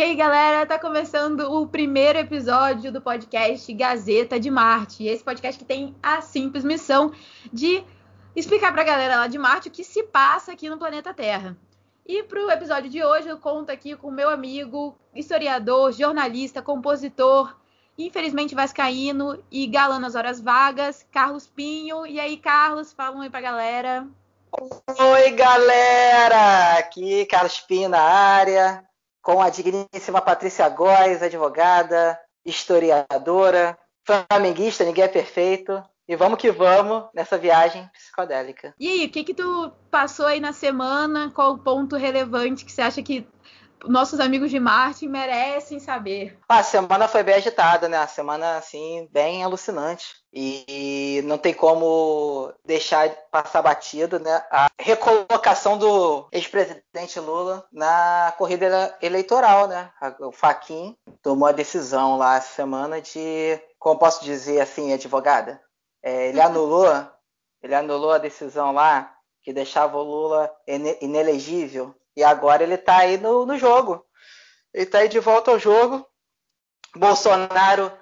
[0.00, 5.04] E aí, galera, tá começando o primeiro episódio do podcast Gazeta de Marte.
[5.04, 7.12] Esse podcast que tem a simples missão
[7.52, 7.84] de
[8.34, 11.54] explicar pra galera lá de Marte o que se passa aqui no planeta Terra.
[12.06, 17.54] E pro episódio de hoje eu conto aqui com meu amigo, historiador, jornalista, compositor,
[17.98, 22.06] infelizmente vascaíno e galã nas horas vagas, Carlos Pinho.
[22.06, 24.08] E aí, Carlos, fala um aí pra galera.
[24.98, 26.78] Oi, galera!
[26.78, 28.89] Aqui, Carlos Pinho na área
[29.22, 35.82] com a digníssima Patrícia Góes, advogada, historiadora, flamenguista, ninguém é perfeito.
[36.08, 38.74] E vamos que vamos nessa viagem psicodélica.
[38.80, 41.30] E aí, o que que tu passou aí na semana?
[41.30, 43.28] Qual o ponto relevante que você acha que
[43.86, 46.38] nossos amigos de Marte merecem saber.
[46.48, 47.96] a semana foi bem agitada, né?
[47.96, 50.19] A semana, assim, bem alucinante.
[50.32, 54.44] E não tem como deixar passar batido, né?
[54.50, 59.90] A recolocação do ex-presidente Lula na corrida eleitoral, né?
[60.20, 65.60] O Faquin tomou a decisão lá essa semana de, como posso dizer assim, advogada?
[66.02, 66.86] É, ele anulou,
[67.60, 70.54] ele anulou a decisão lá que deixava o Lula
[71.00, 74.04] inelegível e agora ele está aí no, no jogo.
[74.72, 76.06] Ele está aí de volta ao jogo.
[76.94, 77.92] Bolsonaro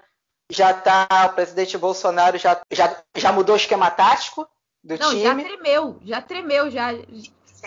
[0.50, 4.48] já está, o presidente Bolsonaro já, já, já mudou o esquema tático
[4.82, 5.22] do Não, time.
[5.22, 6.92] já tremeu, já tremeu, já.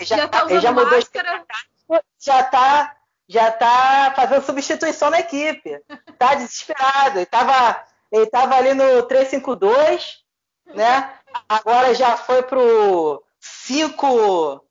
[0.00, 1.44] Já, já tá usando já mudou máscara.
[2.18, 2.96] Já está
[3.28, 5.80] já tá fazendo substituição na equipe.
[6.18, 7.18] Tá desesperado.
[7.18, 10.22] Ele estava ele tava ali no 352,
[10.74, 11.14] né?
[11.48, 14.62] Agora já foi pro 5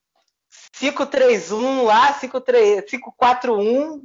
[0.79, 4.01] 5-3-1 lá, 5-4-1,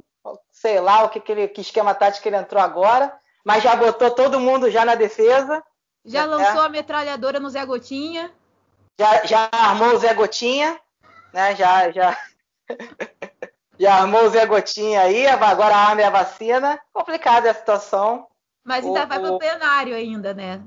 [0.51, 4.11] sei lá o que, que, ele, que esquema tático ele entrou agora, mas já botou
[4.11, 5.63] todo mundo já na defesa.
[6.03, 6.35] Já né?
[6.35, 8.29] lançou a metralhadora no Zé Gotinha.
[8.99, 10.77] Já, já armou o Zé Gotinha,
[11.31, 11.55] né?
[11.55, 12.17] Já, já,
[13.79, 16.77] já armou o Zé Gotinha aí, agora a arma é a vacina.
[16.91, 18.27] Complicada a situação.
[18.65, 20.61] Mas ainda o, vai para o plenário ainda, né?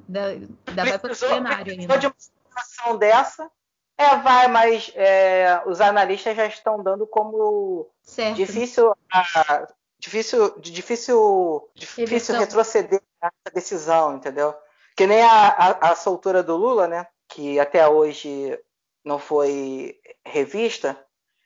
[0.67, 1.99] Ainda vai para o plenário ainda.
[1.99, 3.51] de uma situação dessa,
[3.99, 8.37] é, vai, mas é, os analistas já estão dando como certo.
[8.37, 9.69] difícil, a,
[10.01, 14.55] difícil, difícil, difícil retroceder essa decisão, entendeu?
[14.97, 17.07] Que nem a, a, a soltura do Lula, né?
[17.29, 18.59] Que até hoje
[19.05, 20.99] não foi revista.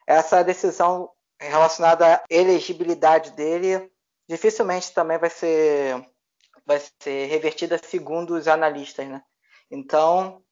[0.06, 3.90] Essa decisão relacionada à elegibilidade dele
[4.28, 6.08] dificilmente também vai ser
[6.66, 9.22] vai ser revertida segundo os analistas, né?
[9.70, 10.42] Então,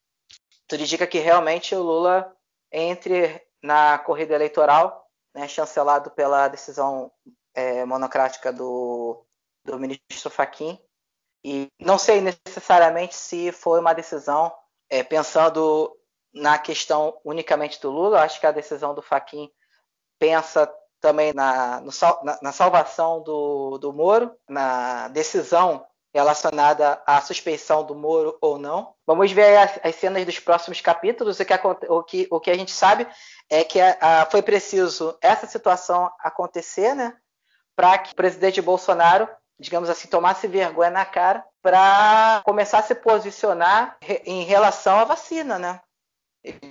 [0.67, 2.37] tudo indica que realmente o Lula
[2.71, 7.11] entre na corrida eleitoral, né, chancelado pela decisão
[7.55, 9.25] é, monocrática do,
[9.65, 10.79] do ministro Fachin.
[11.45, 14.53] E não sei necessariamente se foi uma decisão
[14.89, 15.97] é, pensando
[16.33, 18.23] na questão unicamente do Lula.
[18.23, 19.51] Acho que a decisão do Fachin
[20.19, 21.91] pensa também na, no,
[22.23, 25.85] na, na salvação do, do Moro, na decisão
[26.15, 28.95] relacionada à suspeição do Moro ou não.
[29.07, 31.41] Vamos ver as, as cenas dos próximos capítulos.
[31.41, 31.55] O que,
[31.89, 33.09] o que, o que a gente sabe
[33.51, 37.17] é que a, a, foi preciso essa situação acontecer, né,
[37.77, 39.29] para que o presidente Bolsonaro,
[39.59, 45.59] digamos assim, tomasse vergonha na cara para começar a se posicionar em relação à vacina,
[45.59, 45.81] né?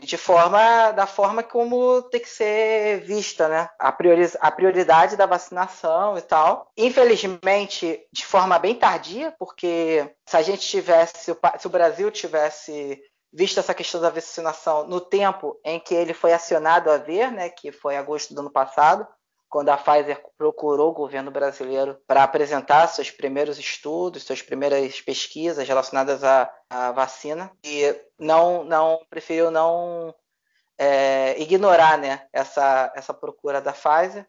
[0.04, 3.70] de forma da forma como tem que ser vista, né?
[3.80, 6.70] A, priori, a prioridade da vacinação e tal.
[6.76, 13.02] Infelizmente, de forma bem tardia, porque se a gente tivesse, se o Brasil tivesse
[13.34, 17.50] visto essa questão da vacinação no tempo em que ele foi acionado a ver, né,
[17.50, 19.08] que foi agosto do ano passado,
[19.52, 25.68] quando a Pfizer procurou o governo brasileiro para apresentar seus primeiros estudos, suas primeiras pesquisas
[25.68, 30.16] relacionadas à, à vacina e não, não preferiu não
[30.78, 34.26] é, ignorar, né, essa, essa procura da Pfizer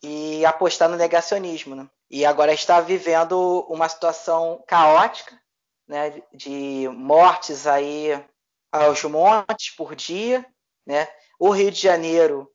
[0.00, 1.88] e apostar no negacionismo, né?
[2.08, 5.36] E agora está vivendo uma situação caótica,
[5.88, 8.10] né, de mortes aí
[8.70, 10.46] aos montes por dia,
[10.86, 11.08] né?
[11.38, 12.51] O Rio de Janeiro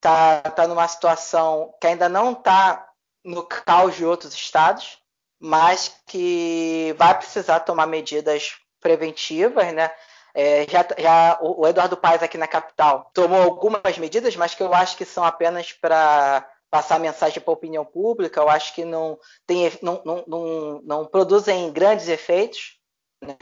[0.00, 2.88] está tá numa situação que ainda não está
[3.22, 4.98] no caos de outros estados,
[5.38, 9.90] mas que vai precisar tomar medidas preventivas, né?
[10.32, 14.62] É, já, já o, o Eduardo Paes aqui na capital tomou algumas medidas, mas que
[14.62, 18.40] eu acho que são apenas para passar mensagem para a opinião pública.
[18.40, 22.78] Eu acho que não, tem, não, não, não, não produzem grandes efeitos,
[23.22, 23.36] né?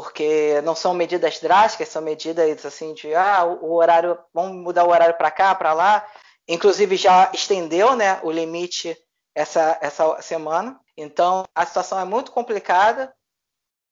[0.00, 4.90] Porque não são medidas drásticas, são medidas assim de ah, o horário, vamos mudar o
[4.90, 6.08] horário para cá, para lá.
[6.46, 8.96] Inclusive já estendeu, né, o limite
[9.34, 10.78] essa essa semana.
[10.96, 13.12] Então a situação é muito complicada.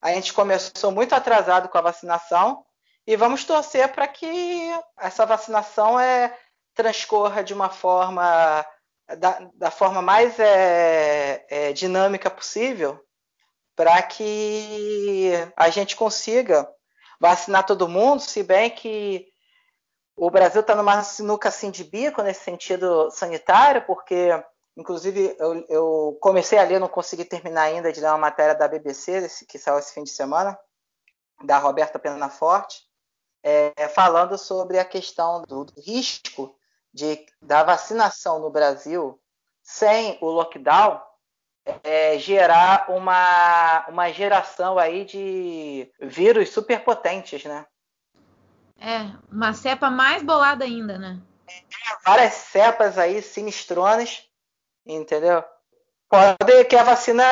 [0.00, 2.64] A gente começou muito atrasado com a vacinação
[3.04, 6.38] e vamos torcer para que essa vacinação é
[6.72, 8.64] transcorra de uma forma
[9.18, 13.04] da, da forma mais é, é, dinâmica possível
[13.76, 16.68] para que a gente consiga
[17.20, 19.28] vacinar todo mundo, se bem que
[20.16, 24.30] o Brasil está numa sinuca assim de bico nesse sentido sanitário, porque,
[24.74, 28.66] inclusive, eu, eu, comecei a ler, não consegui terminar ainda de ler uma matéria da
[28.66, 30.58] BBC, que saiu esse fim de semana,
[31.44, 32.80] da Roberta Penaforte,
[33.42, 36.56] é, falando sobre a questão do, do risco
[36.94, 39.20] de, da vacinação no Brasil
[39.62, 40.98] sem o lockdown
[41.82, 47.66] é, gerar uma, uma geração aí de vírus superpotentes, né?
[48.78, 51.20] É, uma cepa mais bolada ainda, né?
[51.48, 51.62] É,
[52.04, 54.24] várias cepas aí sinistronas,
[54.84, 55.42] entendeu?
[56.08, 57.24] Pode que a vacina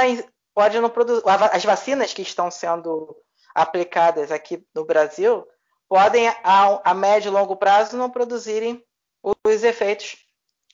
[0.54, 1.22] pode não produzir.
[1.52, 3.16] As vacinas que estão sendo
[3.54, 5.46] aplicadas aqui no Brasil
[5.88, 8.84] podem, a, a médio e longo prazo, não produzirem
[9.22, 10.16] os efeitos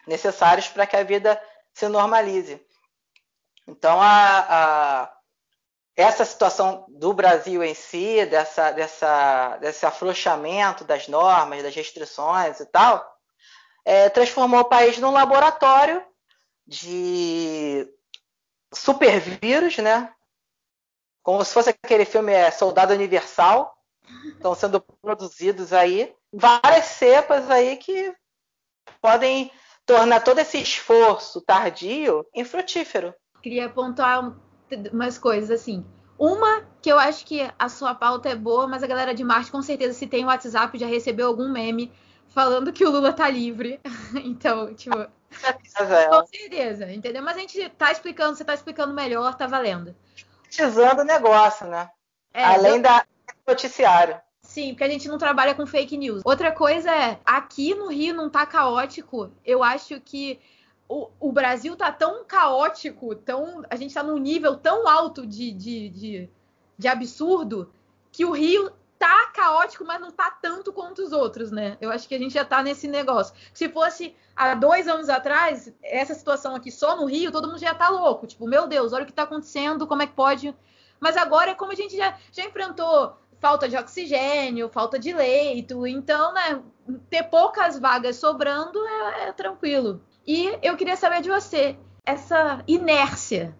[0.06, 1.40] necessários para que a vida
[1.74, 2.64] se normalize.
[3.70, 5.12] Então, a, a,
[5.96, 12.67] essa situação do Brasil em si, dessa, dessa, desse afrouxamento das normas, das restrições e
[12.67, 13.08] tal,
[13.84, 16.05] é, transformou o país num laboratório
[16.67, 17.88] de
[18.75, 20.12] supervírus, né?
[21.22, 23.72] Como se fosse aquele filme é, Soldado Universal.
[24.34, 28.12] Estão sendo produzidos aí várias cepas aí que
[29.00, 29.52] podem
[29.87, 33.14] tornar todo esse esforço tardio infrutífero.
[33.42, 34.34] Queria pontuar
[34.92, 35.84] umas coisas assim.
[36.19, 39.50] Uma que eu acho que a sua pauta é boa, mas a galera de Marte
[39.50, 41.92] com certeza se tem WhatsApp já recebeu algum meme
[42.28, 43.81] falando que o Lula tá livre.
[44.25, 47.22] então, tipo, com certeza, entendeu?
[47.22, 49.94] Mas a gente tá explicando, você tá explicando melhor, tá valendo.
[50.46, 51.88] Utilizando o negócio, né?
[52.34, 52.82] É, Além eu...
[52.82, 53.04] da
[53.46, 54.20] noticiário.
[54.43, 56.22] Sim, porque a gente não trabalha com fake news.
[56.25, 59.31] Outra coisa é, aqui no Rio não tá caótico.
[59.44, 60.40] Eu acho que
[60.90, 65.52] o, o Brasil tá tão caótico, tão, a gente tá num nível tão alto de,
[65.52, 66.31] de, de,
[66.76, 67.72] de absurdo
[68.10, 71.78] que o Rio tá caótico, mas não tá tanto quanto os outros, né?
[71.81, 73.32] Eu acho que a gente já tá nesse negócio.
[73.54, 77.72] Se fosse há dois anos atrás, essa situação aqui só no Rio, todo mundo já
[77.72, 78.26] tá louco.
[78.26, 80.52] Tipo, meu Deus, olha o que tá acontecendo, como é que pode.
[80.98, 85.86] Mas agora é como a gente já, já enfrentou falta de oxigênio, falta de leito.
[85.86, 86.60] Então, né,
[87.08, 90.02] ter poucas vagas sobrando é, é tranquilo.
[90.32, 93.53] E eu queria saber de você, essa inércia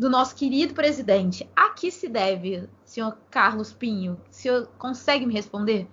[0.00, 4.14] do nosso querido presidente, a que se deve, senhor Carlos Pinho?
[4.14, 5.86] O senhor consegue me responder?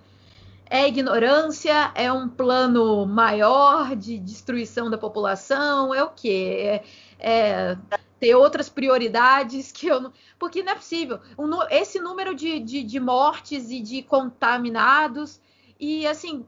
[0.69, 1.91] É ignorância?
[1.95, 5.93] É um plano maior de destruição da população?
[5.93, 6.81] É o quê?
[7.19, 7.77] É, é
[8.17, 10.13] ter outras prioridades que eu não.
[10.39, 11.19] Porque não é possível.
[11.69, 15.41] esse número de, de, de mortes e de contaminados.
[15.77, 16.45] E assim,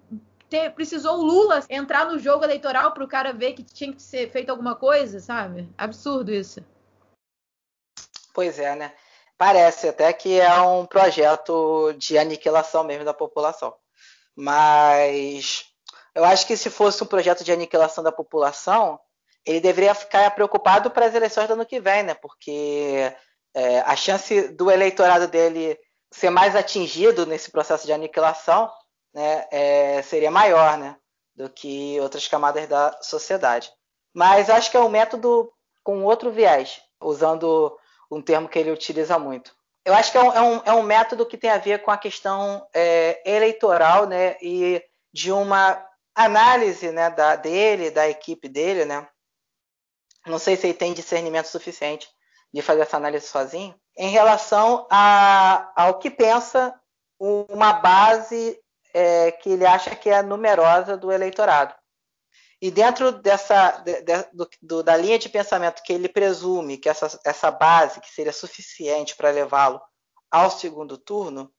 [0.49, 4.01] ter, precisou o Lula entrar no jogo eleitoral para o cara ver que tinha que
[4.01, 5.69] ser feito alguma coisa, sabe?
[5.77, 6.63] Absurdo isso.
[8.33, 8.94] Pois é, né?
[9.38, 13.75] Parece até que é um projeto de aniquilação mesmo da população.
[14.35, 15.65] Mas
[16.15, 18.99] eu acho que se fosse um projeto de aniquilação da população,
[19.45, 22.13] ele deveria ficar preocupado para as eleições do ano que vem, né?
[22.15, 23.13] Porque
[23.53, 25.77] é, a chance do eleitorado dele
[26.11, 28.71] ser mais atingido nesse processo de aniquilação
[29.18, 30.96] né, é, seria maior né,
[31.36, 33.71] do que outras camadas da sociedade.
[34.14, 35.52] Mas acho que é um método
[35.83, 37.76] com outro viés, usando
[38.12, 39.56] um termo que ele utiliza muito.
[39.83, 41.90] Eu acho que é um, é um, é um método que tem a ver com
[41.90, 45.83] a questão é, eleitoral né, e de uma
[46.14, 49.07] análise né, da, dele, da equipe dele, né,
[50.28, 52.07] não sei se ele tem discernimento suficiente
[52.54, 56.80] de fazer essa análise sozinho, em relação a, ao que pensa
[57.19, 58.62] uma base
[58.97, 61.75] é, que ele acha que é numerosa do eleitorado.
[62.59, 64.25] E dentro dessa de, de,
[64.59, 69.16] do, da linha de pensamento que ele presume que essa, essa base que seria suficiente
[69.16, 69.80] para levá-lo
[70.31, 71.54] ao segundo turno,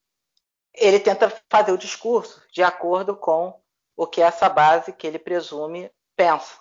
[0.73, 3.57] ele tenta fazer o discurso de acordo com
[3.95, 6.59] o que essa base que ele presume pensa.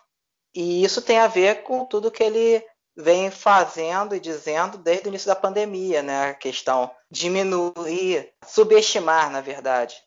[0.54, 2.64] E isso tem a ver com tudo que ele
[2.96, 6.30] vem fazendo e dizendo desde o início da pandemia, né?
[6.30, 10.00] A questão diminuir, subestimar, na verdade,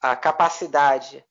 [0.00, 1.24] a capacidade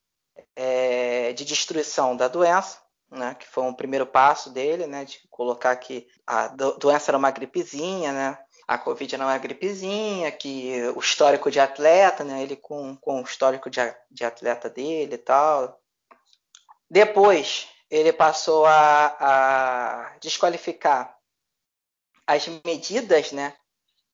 [0.56, 3.36] é, de destruição da doença, né?
[3.36, 5.06] Que foi um primeiro passo dele, né?
[5.06, 8.38] De colocar que a doença era uma gripezinha, né?
[8.68, 12.44] A Covid era uma gripezinha, que o histórico de atleta, né?
[12.44, 13.80] Ele com, com o histórico de,
[14.12, 15.80] de atleta dele e tal.
[16.90, 21.18] Depois, ele passou a, a desqualificar
[22.28, 23.56] as medidas né,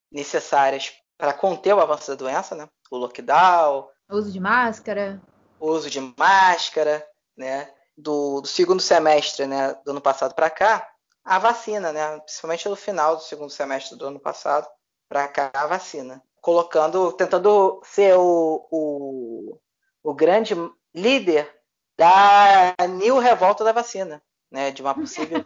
[0.09, 2.69] necessárias para conter o avanço da doença, né?
[2.89, 3.89] O lockdown.
[4.09, 5.21] Uso de máscara.
[5.59, 7.73] Uso de máscara, né?
[7.97, 10.87] do, do segundo semestre né, do ano passado para cá,
[11.23, 12.19] a vacina, né?
[12.19, 14.67] principalmente no final do segundo semestre do ano passado
[15.07, 16.21] para cá, a vacina.
[16.41, 19.59] Colocando, tentando ser o, o,
[20.03, 20.53] o grande
[20.93, 21.51] líder
[21.97, 24.21] da new revolta da vacina,
[24.51, 24.71] né?
[24.71, 25.43] de uma possível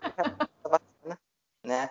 [0.63, 1.19] vacina.
[1.63, 1.89] Né?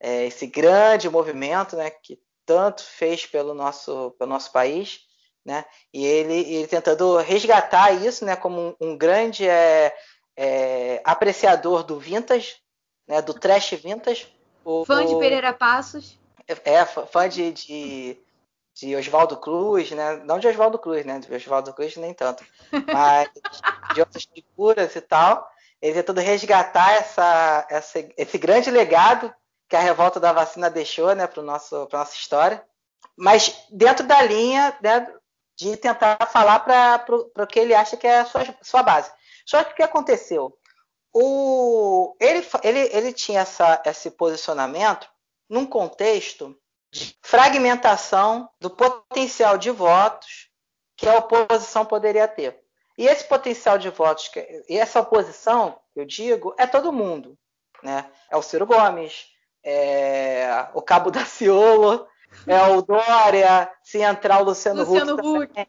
[0.00, 5.07] É, esse grande movimento né, que tanto fez pelo nosso, pelo nosso país
[5.48, 5.64] né?
[5.94, 8.36] E ele, ele tentando resgatar isso, né?
[8.36, 9.96] Como um, um grande é,
[10.36, 12.56] é, apreciador do vintage,
[13.06, 13.22] né?
[13.22, 14.28] Do trash vintage.
[14.62, 16.18] O, fã de Pereira Passos.
[16.46, 18.18] É, é fã de, de,
[18.74, 20.16] de Oswaldo Cruz, né?
[20.22, 21.18] Não de Oswaldo Cruz, né?
[21.18, 22.44] De Oswaldo Cruz nem tanto,
[22.92, 23.30] mas
[23.94, 25.50] de outras figuras e tal.
[25.80, 29.32] Ele tentando resgatar essa, essa, esse grande legado
[29.66, 32.62] que a revolta da vacina deixou, né, para nosso para nossa história.
[33.16, 35.06] Mas dentro da linha né,
[35.58, 37.04] de tentar falar para
[37.42, 39.10] o que ele acha que é a sua, sua base.
[39.44, 40.56] Só que o que aconteceu?
[41.12, 45.10] O, ele, ele, ele tinha essa, esse posicionamento
[45.50, 46.56] num contexto
[46.92, 50.48] de fragmentação do potencial de votos
[50.96, 52.62] que a oposição poderia ter.
[52.96, 54.30] E esse potencial de votos,
[54.68, 57.36] e essa oposição, eu digo, é todo mundo.
[57.82, 58.08] Né?
[58.30, 59.26] É o Ciro Gomes,
[59.64, 62.06] é o Cabo da Ciolo,
[62.46, 65.60] é o Dória, se entrar o Luciano, Luciano Huck.
[65.60, 65.68] Huck.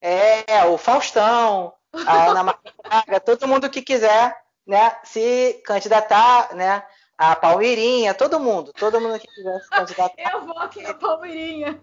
[0.00, 1.72] É, o Faustão,
[2.06, 4.36] a Ana Maria todo mundo que quiser
[4.66, 6.84] né, se candidatar, né?
[7.16, 10.32] A Palmeirinha, todo mundo, todo mundo que quiser se candidatar.
[10.32, 11.80] Eu vou aqui a Palmeirinha.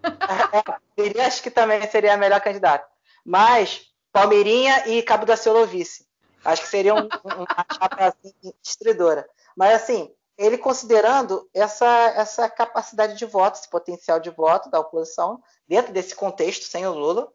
[0.98, 2.86] É, acho que também seria a melhor candidata.
[3.24, 6.06] Mas Palmeirinha e Cabo da Ciolo vice.
[6.44, 9.30] Acho que seria um, uma chapa assim, destruidora.
[9.56, 15.44] Mas assim, ele considerando essa, essa capacidade de voto, esse potencial de voto da oposição,
[15.68, 17.30] dentro desse contexto, sem o Lula,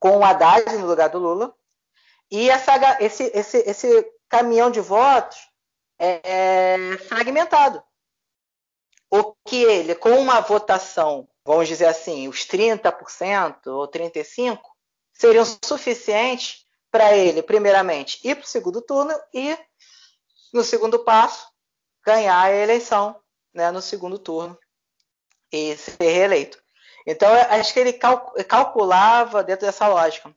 [0.00, 1.54] com o Haddad no lugar do Lula,
[2.28, 5.38] e essa, esse, esse, esse caminhão de votos
[6.00, 7.80] é, é fragmentado.
[9.08, 14.58] O que ele, com uma votação, vamos dizer assim, os 30% ou 35%,
[15.12, 19.56] seriam suficientes para ele, primeiramente, ir para o segundo turno e,
[20.52, 21.51] no segundo passo,
[22.04, 23.16] ganhar a eleição
[23.54, 24.58] né, no segundo turno
[25.52, 26.62] e ser reeleito.
[27.06, 30.34] Então, acho que ele calculava dentro dessa lógica.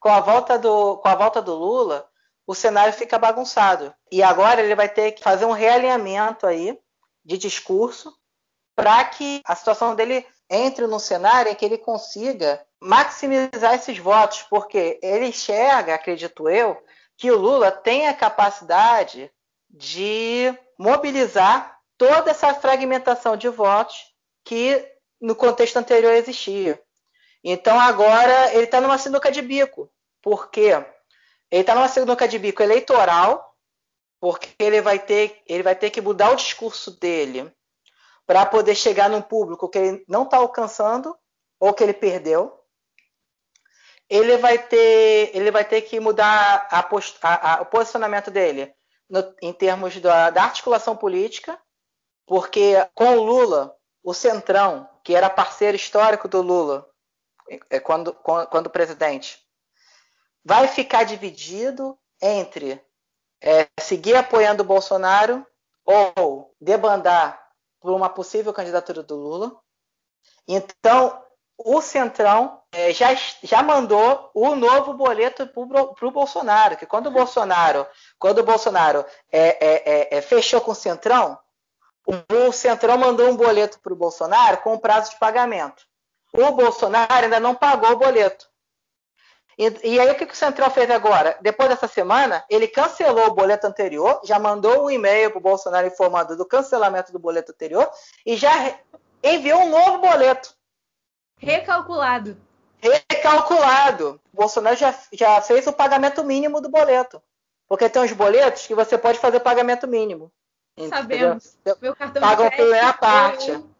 [0.00, 2.08] Com a volta do, com a volta do Lula,
[2.46, 3.94] o cenário fica bagunçado.
[4.10, 6.78] E agora ele vai ter que fazer um realinhamento aí
[7.24, 8.14] de discurso
[8.76, 14.42] para que a situação dele entre num cenário em que ele consiga maximizar esses votos,
[14.42, 16.80] porque ele enxerga, acredito eu,
[17.16, 19.30] que o Lula tem a capacidade
[19.70, 24.12] de mobilizar toda essa fragmentação de votos
[24.44, 24.86] que
[25.20, 26.80] no contexto anterior existia.
[27.42, 29.90] Então agora ele está numa sinuca de bico.
[30.22, 30.72] Por quê?
[31.50, 33.54] Ele está numa sinuca de bico eleitoral,
[34.20, 37.52] porque ele vai ter, ele vai ter que mudar o discurso dele
[38.26, 41.16] para poder chegar num público que ele não está alcançando
[41.60, 42.58] ou que ele perdeu.
[44.08, 48.74] Ele vai ter, ele vai ter que mudar a post, a, a, o posicionamento dele
[49.14, 51.56] no, em termos da, da articulação política,
[52.26, 56.90] porque com o Lula, o Centrão, que era parceiro histórico do Lula,
[57.70, 59.38] é, quando, quando presidente,
[60.44, 62.84] vai ficar dividido entre
[63.40, 65.46] é, seguir apoiando o Bolsonaro
[65.84, 67.40] ou debandar
[67.80, 69.60] por uma possível candidatura do Lula.
[70.48, 71.23] Então,
[71.58, 77.10] o Centrão é, já, já mandou o novo boleto para o Bolsonaro, que quando o
[77.10, 77.86] Bolsonaro,
[78.18, 81.38] quando o Bolsonaro é, é, é, é fechou com o Centrão,
[82.06, 85.84] o, o Centrão mandou um boleto para o Bolsonaro com prazo de pagamento.
[86.32, 88.48] O Bolsonaro ainda não pagou o boleto.
[89.56, 91.38] E, e, aí o que, o Centrão fez agora?
[91.40, 95.86] Depois dessa semana, ele cancelou o boleto anterior, já mandou um e-mail para o Bolsonaro
[95.86, 97.88] informando do cancelamento do boleto anterior
[98.26, 98.50] e já
[99.22, 100.52] enviou um novo boleto
[101.38, 102.36] Recalculado.
[102.80, 104.20] Recalculado.
[104.32, 107.22] O Bolsonaro já, já fez o pagamento mínimo do boleto.
[107.66, 110.30] Porque tem uns boletos que você pode fazer pagamento mínimo.
[110.88, 111.54] Sabemos.
[111.54, 111.78] Entendeu?
[111.80, 113.50] Meu cartão Pagam de primeira parte.
[113.50, 113.70] Eu...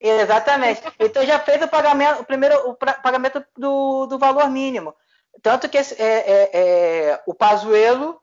[0.00, 0.82] Exatamente.
[0.98, 4.94] Então já fez o pagamento, o primeiro o pagamento do, do valor mínimo.
[5.40, 8.20] Tanto que é, é, é, o Pazuello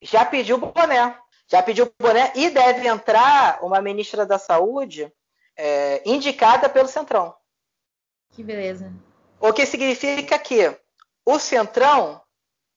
[0.00, 1.16] já pediu o boné.
[1.46, 5.12] Já pediu o boné e deve entrar uma ministra da Saúde
[5.56, 7.34] é, indicada pelo Centrão.
[8.40, 8.90] Que beleza.
[9.38, 10.74] O que significa que
[11.26, 12.22] o Centrão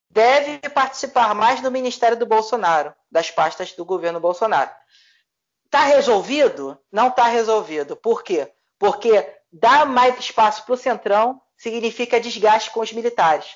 [0.10, 4.70] deve participar mais do Ministério do Bolsonaro, das pastas do governo Bolsonaro.
[5.64, 6.78] Está resolvido?
[6.92, 7.96] Não está resolvido.
[7.96, 8.54] Por quê?
[8.78, 13.56] Porque dar mais espaço para o Centrão significa desgaste com os militares.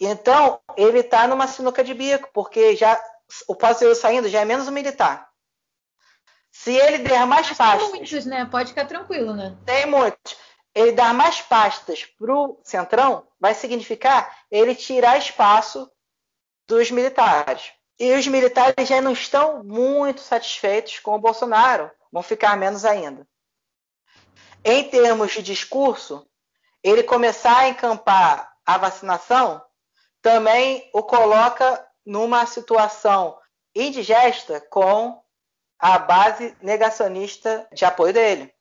[0.00, 2.98] Então, ele está numa sinuca de bico, porque já
[3.46, 5.27] o Pazuello saindo já é menos um militar.
[6.68, 7.90] Se ele der mais Mas pastas.
[7.90, 8.44] Tem muitos, né?
[8.44, 9.56] Pode ficar tranquilo, né?
[9.64, 10.36] Tem muitos.
[10.74, 15.90] Ele dar mais pastas para o Centrão vai significar ele tirar espaço
[16.66, 17.72] dos militares.
[17.98, 23.26] E os militares já não estão muito satisfeitos com o Bolsonaro, vão ficar menos ainda.
[24.62, 26.28] Em termos de discurso,
[26.82, 29.64] ele começar a encampar a vacinação
[30.20, 33.38] também o coloca numa situação
[33.74, 35.18] indigesta com
[35.78, 38.52] a base negacionista de apoio dele.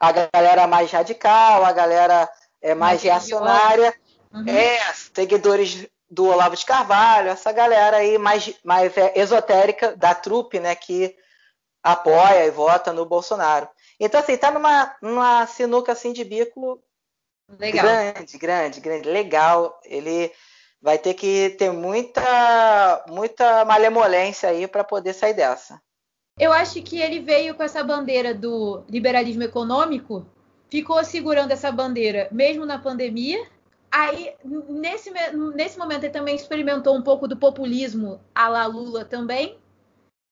[0.00, 2.28] A galera mais radical, a galera
[2.60, 3.94] é mais, reacionária,
[4.32, 4.48] uhum.
[4.48, 4.80] é,
[5.14, 10.74] seguidores do Olavo de Carvalho, essa galera aí mais, mais é, esotérica da trupe, né,
[10.74, 11.16] que
[11.82, 13.68] apoia e vota no Bolsonaro.
[13.98, 16.82] Então, assim, tá numa, numa sinuca assim de bico
[17.48, 17.84] legal.
[17.84, 19.80] grande, grande, grande, legal.
[19.84, 20.32] Ele
[20.80, 25.80] vai ter que ter muita, muita malemolência aí para poder sair dessa.
[26.38, 30.26] Eu acho que ele veio com essa bandeira do liberalismo econômico,
[30.70, 33.46] ficou segurando essa bandeira mesmo na pandemia.
[33.90, 34.34] Aí,
[34.70, 35.12] nesse,
[35.54, 39.58] nesse momento, ele também experimentou um pouco do populismo à la Lula também.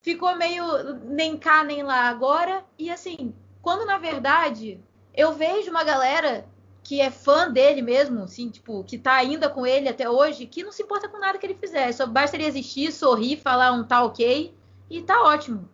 [0.02, 0.64] Ficou meio
[1.04, 2.64] nem cá nem lá agora.
[2.78, 4.80] E assim, quando na verdade
[5.14, 6.46] eu vejo uma galera
[6.82, 10.62] que é fã dele mesmo, assim, tipo, que tá ainda com ele até hoje, que
[10.62, 11.92] não se importa com nada que ele fizer.
[11.92, 14.54] Só basta ele existir, sorrir, falar um tá ok
[14.88, 15.68] e tá ótimo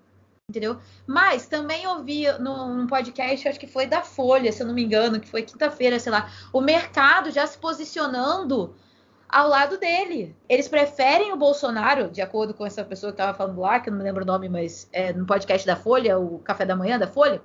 [0.56, 0.78] entendeu?
[1.06, 5.20] Mas também ouvi num podcast, acho que foi da Folha, se eu não me engano,
[5.20, 8.75] que foi quinta-feira, sei lá, o mercado já se posicionando
[9.28, 10.34] ao lado dele.
[10.48, 13.92] Eles preferem o Bolsonaro, de acordo com essa pessoa que estava falando lá, que eu
[13.92, 16.98] não me lembro o nome, mas é no podcast da Folha, o Café da Manhã
[16.98, 17.42] da Folha,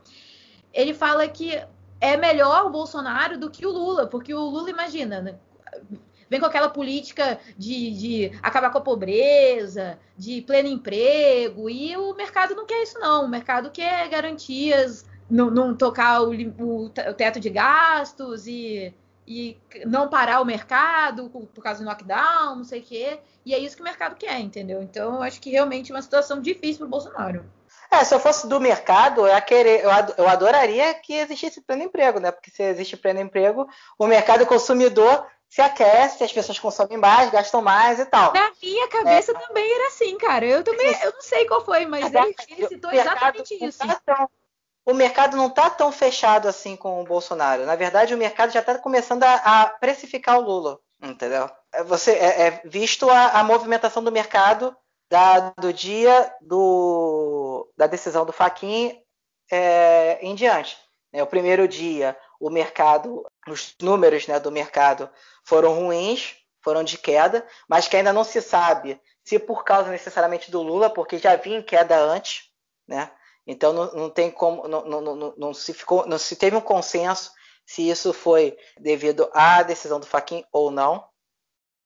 [0.73, 1.61] ele fala que
[1.99, 5.35] é melhor o Bolsonaro do que o Lula, porque o Lula, imagina, né?
[6.31, 12.13] Vem com aquela política de, de, acabar com a pobreza, de pleno emprego, e o
[12.15, 13.25] mercado não quer isso, não.
[13.25, 18.93] O mercado quer garantias, não, não tocar o, o, o, teto de gastos e,
[19.27, 23.19] e não parar o mercado por causa do lockdown, não sei o quê.
[23.45, 24.81] E é isso que o mercado quer, entendeu?
[24.81, 27.43] Então, eu acho que realmente é uma situação difícil para o Bolsonaro.
[27.91, 29.83] É, se eu fosse do mercado, eu, querer,
[30.17, 32.31] eu adoraria que existisse pleno emprego, né?
[32.31, 33.67] Porque se existe pleno emprego,
[33.99, 38.31] o mercado consumidor se aquece, as pessoas consomem mais, gastam mais e tal.
[38.31, 39.35] Na minha cabeça é.
[39.35, 40.45] também era assim, cara.
[40.45, 43.85] Eu também, eu não sei qual foi, mas ele, ele citou exatamente isso.
[43.85, 44.29] Tá tão,
[44.85, 47.65] o mercado não está tão fechado assim com o Bolsonaro.
[47.65, 51.49] Na verdade, o mercado já está começando a, a, precificar o Lula, entendeu?
[51.73, 54.73] É, você é, é visto a, a, movimentação do mercado
[55.09, 58.97] da, do dia do, da decisão do Faquin
[59.51, 60.77] é, em diante.
[61.11, 65.09] É, o primeiro dia, o mercado, os números né, do mercado
[65.43, 70.51] foram ruins, foram de queda, mas que ainda não se sabe se por causa necessariamente
[70.51, 72.49] do Lula, porque já vinha em queda antes,
[72.87, 73.11] né?
[73.45, 77.31] Então não, não tem como, não, não, não, se ficou, não se teve um consenso
[77.65, 81.07] se isso foi devido à decisão do Faquin ou não.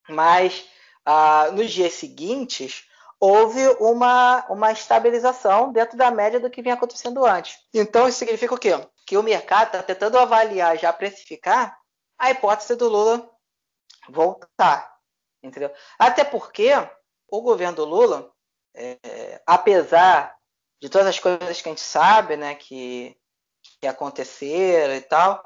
[0.08, 0.66] Mas
[1.04, 2.84] ah, nos dias seguintes
[3.18, 7.58] houve uma, uma estabilização dentro da média do que vinha acontecendo antes.
[7.72, 8.72] Então isso significa o quê?
[9.06, 11.78] Que o mercado está tentando avaliar, já precificar
[12.18, 13.30] a hipótese do Lula
[14.08, 14.94] voltar,
[15.42, 15.72] entendeu?
[15.98, 16.70] Até porque
[17.28, 18.30] o governo do Lula,
[18.74, 20.36] é, apesar
[20.80, 23.16] de todas as coisas que a gente sabe, né, que,
[23.80, 25.42] que aconteceram e tal,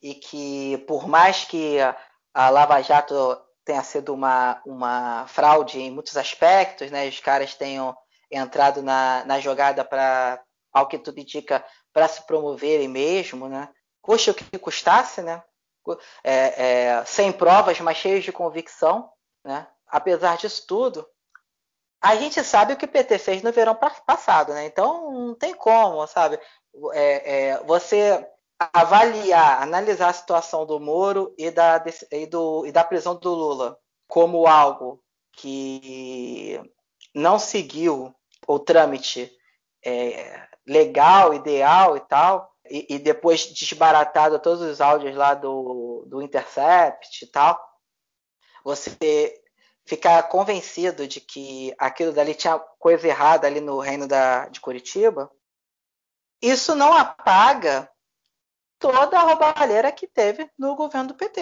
[0.00, 1.96] e que por mais que a,
[2.32, 7.96] a Lava Jato tenha sido uma, uma fraude em muitos aspectos, né, os caras tenham
[8.30, 10.42] entrado na, na jogada para,
[10.72, 11.64] ao que tudo indica,
[11.98, 13.68] para se promoverem mesmo, né?
[14.00, 15.42] Custe o que custasse, né?
[16.22, 19.10] é, é, sem provas, mas cheios de convicção.
[19.44, 19.66] Né?
[19.88, 21.04] Apesar disso tudo,
[22.00, 24.64] a gente sabe o que o PT fez no verão passado, né?
[24.66, 26.38] Então não tem como, sabe?
[26.92, 28.24] É, é, você
[28.72, 31.82] avaliar, analisar a situação do Moro e da,
[32.12, 36.60] e, do, e da prisão do Lula como algo que
[37.12, 38.14] não seguiu
[38.46, 39.32] o trâmite
[39.84, 46.20] é, legal, ideal e tal, e, e, depois desbaratado todos os áudios lá do, do
[46.20, 47.58] Intercept e tal,
[48.62, 49.42] você
[49.86, 55.30] ficar convencido de que aquilo dali tinha coisa errada ali no reino da, de Curitiba,
[56.42, 57.90] isso não apaga
[58.78, 61.40] toda a roubalheira que teve no governo do PT.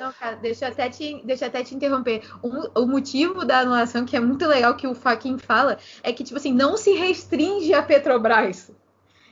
[0.00, 2.22] Não, cara, deixa eu até te, deixa até te interromper.
[2.40, 6.22] O, o, motivo da anulação, que é muito legal que o Faquin fala, é que,
[6.22, 8.70] tipo assim, não se restringe a Petrobras.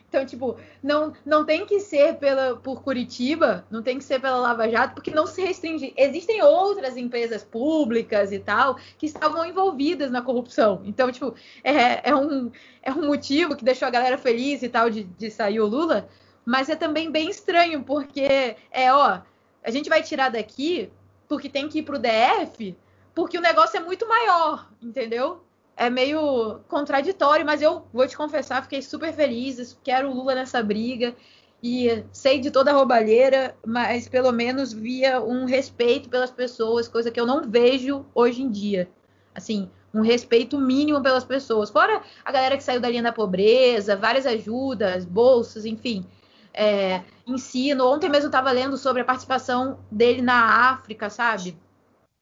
[0.09, 4.37] Então, tipo, não, não tem que ser pela, por Curitiba, não tem que ser pela
[4.37, 5.93] Lava Jato, porque não se restringe.
[5.97, 10.83] Existem outras empresas públicas e tal que estavam envolvidas na corrupção.
[10.85, 12.51] Então, tipo, é, é, um,
[12.83, 16.09] é um motivo que deixou a galera feliz e tal de, de sair o Lula,
[16.45, 19.21] mas é também bem estranho, porque é, ó,
[19.65, 20.93] a gente vai tirar daqui
[21.27, 22.77] porque tem que ir pro DF,
[23.15, 25.43] porque o negócio é muito maior, entendeu?
[25.77, 30.63] é meio contraditório, mas eu vou te confessar, fiquei super feliz, quero o Lula nessa
[30.63, 31.15] briga
[31.63, 37.11] e sei de toda a roubalheira, mas pelo menos via um respeito pelas pessoas, coisa
[37.11, 38.89] que eu não vejo hoje em dia.
[39.35, 41.71] Assim, um respeito mínimo pelas pessoas.
[41.71, 46.05] Fora a galera que saiu da linha da pobreza, várias ajudas, bolsas, enfim.
[46.53, 47.87] É, ensino.
[47.87, 51.57] Ontem mesmo estava lendo sobre a participação dele na África, sabe?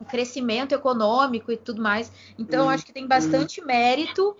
[0.05, 2.11] crescimento econômico e tudo mais.
[2.39, 4.37] Então, acho que tem bastante mérito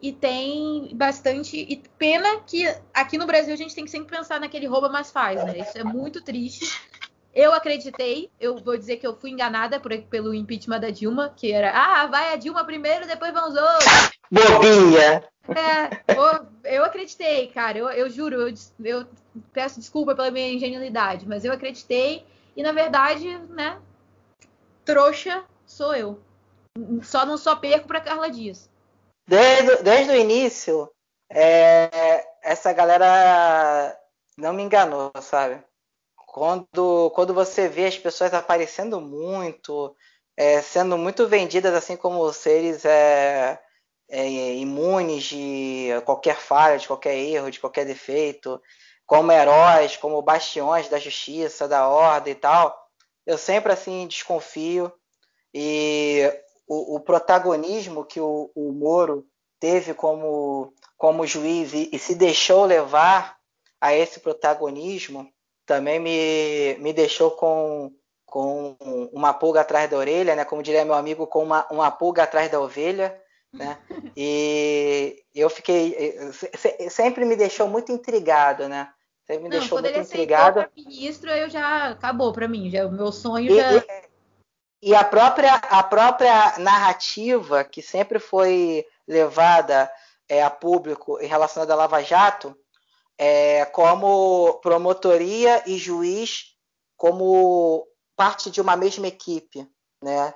[0.00, 1.56] e tem bastante.
[1.56, 5.10] E pena que aqui no Brasil a gente tem que sempre pensar naquele rouba, mas
[5.10, 5.58] faz, né?
[5.58, 6.80] Isso é muito triste.
[7.34, 11.52] Eu acreditei, eu vou dizer que eu fui enganada por, pelo impeachment da Dilma, que
[11.52, 14.10] era, ah, vai a Dilma primeiro, depois vão os outros.
[14.30, 15.22] Bobinha!
[15.48, 19.06] É, eu, eu acreditei, cara, eu, eu juro, eu, eu
[19.52, 23.78] peço desculpa pela minha ingenuidade, mas eu acreditei e, na verdade, né,
[24.84, 26.20] trouxa sou eu.
[27.02, 28.70] Só não só perco para Carla Dias.
[29.28, 30.90] Desde, desde o início,
[31.30, 33.98] é, essa galera
[34.36, 35.62] não me enganou, sabe?
[36.14, 39.96] Quando, quando você vê as pessoas aparecendo muito,
[40.36, 43.58] é, sendo muito vendidas assim como seres é,
[44.08, 48.60] é, imunes de qualquer falha, de qualquer erro, de qualquer defeito,
[49.06, 52.76] como heróis, como bastiões da justiça, da ordem e tal,
[53.24, 54.92] eu sempre assim desconfio
[55.54, 56.22] e
[56.66, 59.26] o, o protagonismo que o, o, Moro
[59.60, 63.36] teve como, como juiz e, e, se deixou levar
[63.80, 65.30] a esse protagonismo
[65.64, 67.92] também me, me deixou com,
[68.24, 68.76] com
[69.12, 70.44] uma pulga atrás da orelha, né?
[70.44, 73.20] Como diria meu amigo, com uma, uma pulga atrás da ovelha.
[73.52, 73.78] Né?
[74.18, 75.94] E eu fiquei
[76.88, 78.90] sempre me deixou muito intrigado, né?
[79.26, 80.70] Você me não, deixou muito intrigada.
[80.76, 83.84] ministro, eu já acabou para mim, já o meu sonho e, já e,
[84.90, 89.90] e, a própria a própria narrativa que sempre foi levada
[90.28, 92.56] é, a público em relação à Lava Jato,
[93.18, 96.54] é, como promotoria e juiz
[96.96, 97.84] como
[98.14, 99.68] parte de uma mesma equipe,
[100.02, 100.32] né?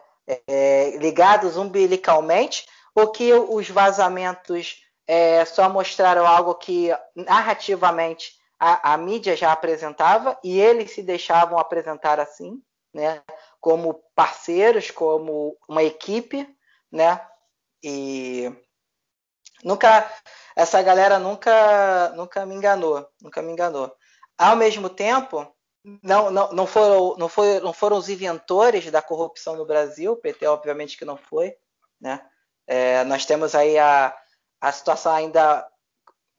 [0.46, 8.96] É, ligados umbilicalmente, ou que os vazamentos é, só mostraram algo que narrativamente a, a
[8.98, 13.22] mídia já apresentava e eles se deixavam apresentar assim, né?
[13.58, 16.46] Como parceiros, como uma equipe,
[16.92, 17.26] né?
[17.82, 18.52] E
[19.64, 20.10] nunca
[20.54, 23.96] essa galera nunca nunca me enganou, nunca me enganou.
[24.36, 25.50] Ao mesmo tempo,
[26.02, 30.16] não, não, não, foram, não, foi, não foram os inventores da corrupção no Brasil, o
[30.16, 31.56] PT obviamente que não foi,
[31.98, 32.20] né?
[32.66, 34.14] É, nós temos aí a,
[34.60, 35.66] a situação ainda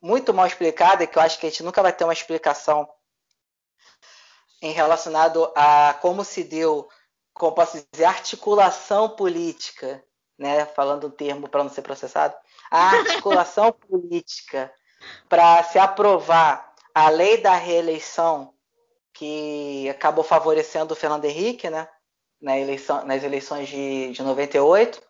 [0.02, 2.88] muito mal explicada que eu acho que a gente nunca vai ter uma explicação
[4.60, 6.88] em relacionado a como se deu,
[7.32, 10.04] como posso dizer, articulação política,
[10.36, 10.66] né?
[10.66, 12.34] Falando um termo para não ser processado,
[12.70, 14.72] a articulação política
[15.28, 18.54] para se aprovar a lei da reeleição
[19.14, 21.88] que acabou favorecendo o Fernando Henrique, né?
[22.40, 25.00] Na eleição, nas eleições de, de 98,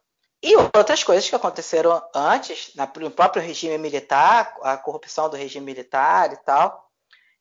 [0.42, 6.32] e outras coisas que aconteceram antes, no próprio regime militar, a corrupção do regime militar
[6.32, 6.90] e tal,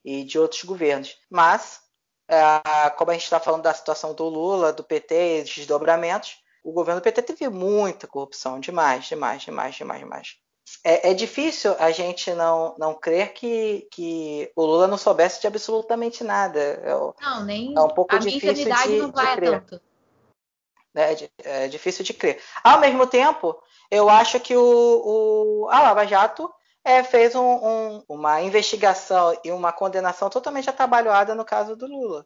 [0.05, 1.17] e de outros governos.
[1.29, 1.79] Mas,
[2.27, 6.37] é, como a gente está falando da situação do Lula, do PT e dos desdobramentos,
[6.63, 10.35] o governo do PT teve muita corrupção, demais, demais, demais, demais, demais.
[10.83, 15.47] É, é difícil a gente não, não crer que, que o Lula não soubesse de
[15.47, 16.59] absolutamente nada.
[16.59, 19.51] É, não, nem é um pouco a difícil minha de, não vai de crer.
[19.51, 19.81] tanto.
[20.93, 21.15] Né?
[21.43, 22.41] É, difícil de crer.
[22.63, 26.51] Ao mesmo tempo, eu acho que o, o a Lava Jato
[26.83, 32.25] é, fez um, um, uma investigação e uma condenação totalmente atabalhoada no caso do Lula.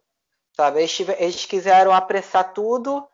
[0.55, 0.79] Sabe?
[0.79, 3.05] Eles, eles quiseram apressar tudo,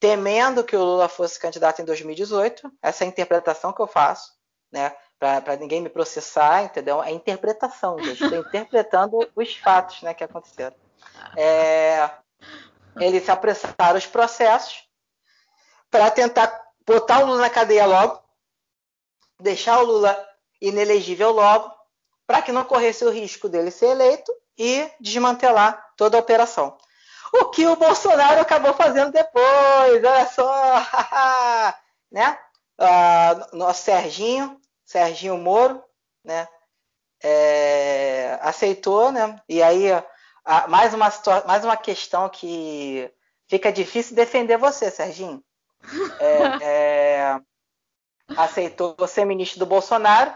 [0.00, 2.70] temendo que o Lula fosse candidato em 2018.
[2.82, 4.32] Essa é a interpretação que eu faço,
[4.70, 4.94] né?
[5.18, 7.02] Para ninguém me processar, entendeu?
[7.02, 8.22] É interpretação, gente.
[8.22, 10.76] Estou interpretando os fatos né, que aconteceram.
[11.36, 12.08] É,
[13.00, 14.87] eles apressaram os processos
[15.90, 18.22] para tentar botar o Lula na cadeia logo,
[19.40, 20.28] deixar o Lula
[20.60, 21.72] inelegível logo,
[22.26, 26.76] para que não corresse o risco dele ser eleito e desmantelar toda a operação.
[27.32, 30.86] O que o Bolsonaro acabou fazendo depois, olha só,
[32.10, 32.38] né?
[32.80, 35.82] Uh, nosso Serginho, Serginho Moro,
[36.24, 36.48] né?
[37.22, 39.40] é, aceitou, né?
[39.48, 39.90] E aí,
[40.44, 41.10] a, mais, uma,
[41.46, 43.10] mais uma questão que
[43.48, 45.42] fica difícil defender você, Serginho.
[46.20, 47.40] É, é,
[48.36, 50.34] aceitou ser ministro do Bolsonaro,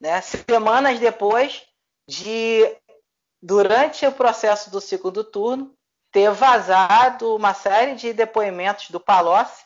[0.00, 0.20] né?
[0.20, 1.66] Semanas depois
[2.06, 2.64] de,
[3.42, 5.74] durante o processo do segundo turno,
[6.10, 9.64] ter vazado uma série de depoimentos do Palocci,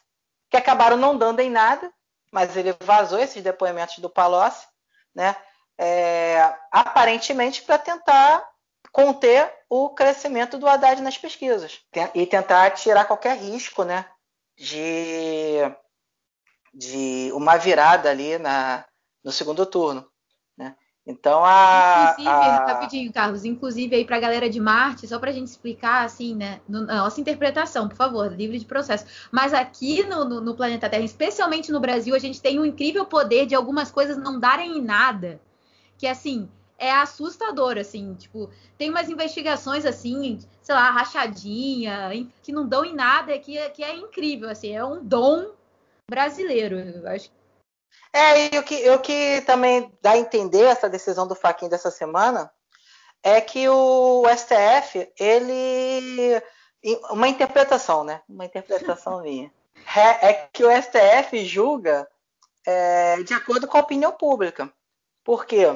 [0.51, 1.93] que acabaram não dando em nada,
[2.31, 4.67] mas ele vazou esses depoimentos do Palocci,
[5.15, 5.37] né?
[5.79, 8.47] É, aparentemente para tentar
[8.93, 11.81] conter o crescimento do Haddad nas pesquisas
[12.15, 14.07] e tentar tirar qualquer risco, né,
[14.57, 15.59] de,
[16.73, 18.85] de uma virada ali na,
[19.25, 20.07] no segundo turno.
[21.05, 22.13] Então a.
[22.13, 22.67] Inclusive, a...
[22.67, 26.35] rapidinho, Carlos, inclusive aí para a galera de Marte, só para a gente explicar assim,
[26.35, 26.61] né?
[26.69, 29.05] No, nossa interpretação, por favor, livre de processo.
[29.31, 33.05] Mas aqui no, no, no, planeta Terra, especialmente no Brasil, a gente tem um incrível
[33.05, 35.41] poder de algumas coisas não darem em nada.
[35.99, 36.49] Que assim,
[36.83, 42.11] é assustador, assim, tipo, tem umas investigações assim, sei lá, rachadinha,
[42.43, 45.53] que não dão em nada, que, que é incrível, assim, é um dom
[46.11, 46.79] brasileiro.
[46.79, 47.31] Eu acho
[48.13, 51.91] é, e o que, o que também dá a entender essa decisão do Faquin dessa
[51.91, 52.53] semana
[53.23, 56.43] é que o STF, ele.
[57.11, 58.21] Uma interpretação, né?
[58.29, 59.51] Uma interpretação minha.
[59.97, 62.07] É, é, que o STF julga
[62.67, 64.71] é, de acordo com a opinião pública.
[65.25, 65.67] Por quê?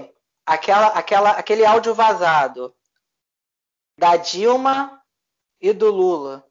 [0.47, 2.75] Aquela, aquela, aquele áudio vazado
[3.99, 5.03] da Dilma
[5.61, 6.47] e do Lula,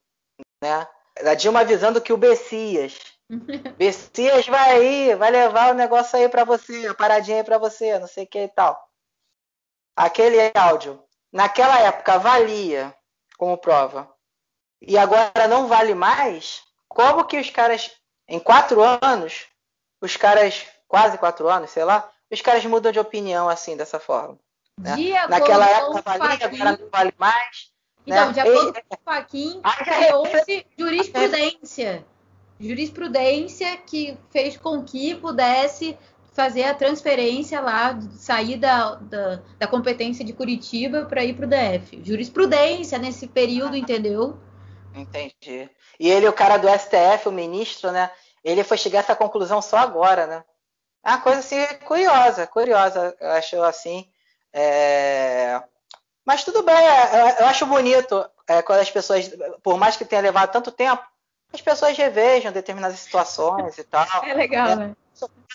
[0.62, 0.88] né?
[1.24, 3.16] Da Dilma avisando que o Bessias
[3.80, 7.98] Messias vai aí, vai levar o negócio aí para você, a paradinha aí para você,
[8.00, 8.90] não sei o que e tal.
[9.96, 12.96] Aquele áudio, naquela época valia
[13.38, 14.14] como prova
[14.82, 16.64] e agora não vale mais.
[16.88, 17.92] Como que os caras,
[18.28, 19.48] em quatro anos,
[20.02, 24.38] os caras, quase quatro anos, sei lá, os caras mudam de opinião assim, dessa forma.
[24.80, 24.96] Né?
[25.30, 27.72] Naquela época valia, agora não vale mais.
[28.06, 28.34] Então, né?
[28.34, 32.06] de acordo com o Faquin, criou-se jurisprudência
[32.60, 35.98] jurisprudência que fez com que pudesse
[36.34, 41.50] fazer a transferência lá, sair da, da, da competência de Curitiba para ir para o
[41.50, 42.02] DF.
[42.04, 44.38] Jurisprudência nesse período, entendeu?
[44.94, 45.70] Entendi.
[45.98, 48.12] E ele, o cara do STF, o ministro, né?
[48.44, 50.44] Ele foi chegar a essa conclusão só agora, né?
[51.06, 54.10] É uma coisa assim curiosa, curiosa, eu acho assim.
[54.52, 55.62] É...
[56.26, 59.30] Mas tudo bem, é, eu acho bonito é, quando as pessoas,
[59.62, 61.04] por mais que tenha levado tanto tempo,
[61.54, 64.06] as pessoas revejam determinadas situações e tal.
[64.26, 64.96] É legal, é, né?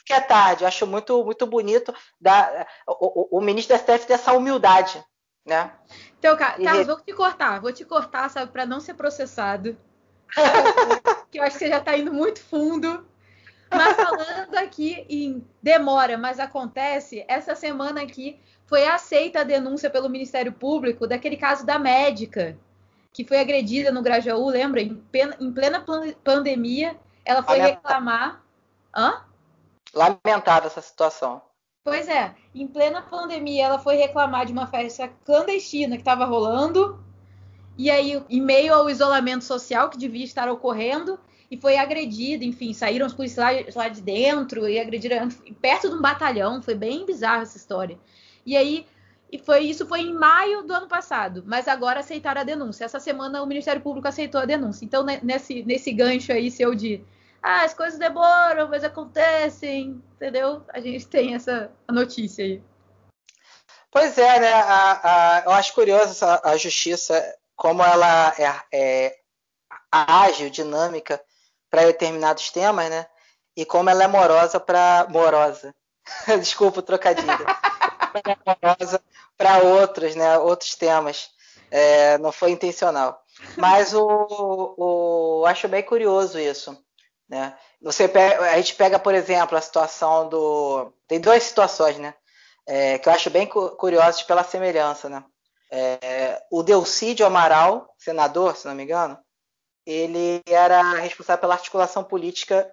[0.07, 4.07] Que é tarde, eu acho muito, muito bonito da, o, o, o ministro da STF
[4.07, 5.05] ter essa humildade,
[5.45, 5.73] né?
[6.19, 6.85] Então, Carlos, e...
[6.85, 9.77] vou te cortar, vou te cortar, sabe, para não ser processado.
[11.31, 13.05] que eu acho que você já está indo muito fundo.
[13.71, 20.09] Mas falando aqui em demora, mas acontece, essa semana aqui foi aceita a denúncia pelo
[20.09, 22.59] Ministério Público daquele caso da médica
[23.13, 24.81] que foi agredida no Grajaú, lembra?
[24.81, 25.03] Em,
[25.41, 25.85] em plena
[26.23, 27.83] pandemia, ela foi Lamentável.
[27.83, 28.43] reclamar.
[28.95, 29.25] Hã?
[29.95, 31.43] Lamentável essa situação.
[31.83, 37.03] Pois é, em plena pandemia, ela foi reclamar de uma festa clandestina que estava rolando.
[37.77, 41.19] E aí, em meio ao isolamento social que devia estar ocorrendo,
[41.51, 45.29] e foi agredida, enfim, saíram os policiais lá de dentro e agrediram
[45.61, 46.63] perto de um batalhão.
[46.63, 47.99] Foi bem bizarra essa história.
[48.47, 48.87] E aí,
[49.33, 52.85] e foi isso foi em maio do ano passado, mas agora aceitaram a denúncia.
[52.85, 54.85] Essa semana o Ministério Público aceitou a denúncia.
[54.85, 57.05] Então, nesse, nesse gancho aí seu de
[57.43, 60.63] ah, as coisas demoram, mas acontecem, entendeu?
[60.69, 62.63] A gente tem essa notícia aí.
[63.91, 64.53] Pois é, né?
[64.53, 67.21] A, a, eu acho curioso a, a justiça,
[67.57, 69.17] como ela é, é
[69.91, 71.21] ágil, dinâmica
[71.71, 73.07] para determinados temas, né?
[73.57, 75.07] E como ela é morosa para.
[75.09, 75.75] Morosa.
[76.41, 77.47] Desculpa o trocadilho.
[78.47, 79.01] morosa
[79.37, 81.31] para outros, né, outros temas.
[81.71, 83.23] É, não foi intencional.
[83.57, 86.77] Mas o, o, acho bem curioso isso.
[87.29, 87.57] Né?
[87.81, 90.93] Você pega, a gente pega, por exemplo, a situação do.
[91.07, 92.13] Tem duas situações, né?
[92.67, 95.25] É, que eu acho bem curiosas pela semelhança, né?
[95.71, 99.17] É, o Delcídio Amaral, senador, se não me engano,
[99.87, 102.71] ele era responsável pela articulação política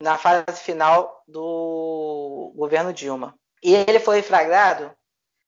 [0.00, 3.34] na fase final do governo Dilma.
[3.62, 4.90] E ele foi flagrado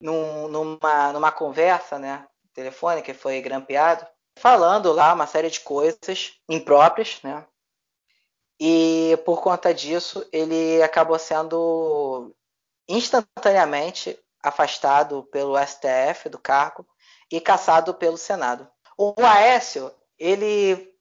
[0.00, 4.06] num, numa, numa conversa né, telefônica que foi grampeado,
[4.38, 7.46] falando lá uma série de coisas impróprias, né?
[8.60, 12.34] E por conta disso, ele acabou sendo
[12.88, 16.86] instantaneamente afastado pelo STF do cargo
[17.30, 18.68] e caçado pelo Senado.
[18.96, 20.91] O Aécio, ele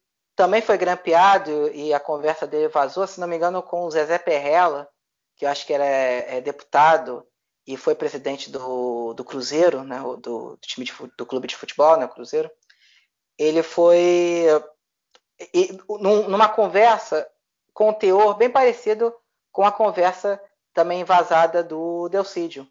[0.41, 4.17] também foi grampeado e a conversa dele vazou, se não me engano, com o Zezé
[4.17, 4.89] Perrella,
[5.35, 7.23] que eu acho que era é, deputado
[7.67, 11.95] e foi presidente do, do Cruzeiro, né, do, do time de, do clube de futebol,
[11.95, 12.49] né, Cruzeiro.
[13.37, 14.47] Ele foi
[15.53, 17.29] e, numa conversa
[17.71, 19.15] com um teor bem parecido
[19.51, 20.41] com a conversa
[20.73, 22.67] também vazada do Delcídio.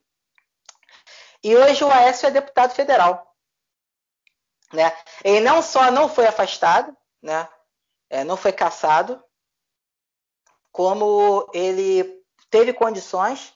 [1.41, 3.33] E hoje o Aécio é deputado federal.
[4.73, 4.93] Né?
[5.23, 7.49] Ele não só não foi afastado, né?
[8.11, 9.23] É, não foi caçado,
[10.73, 12.21] como ele
[12.51, 13.55] teve condições,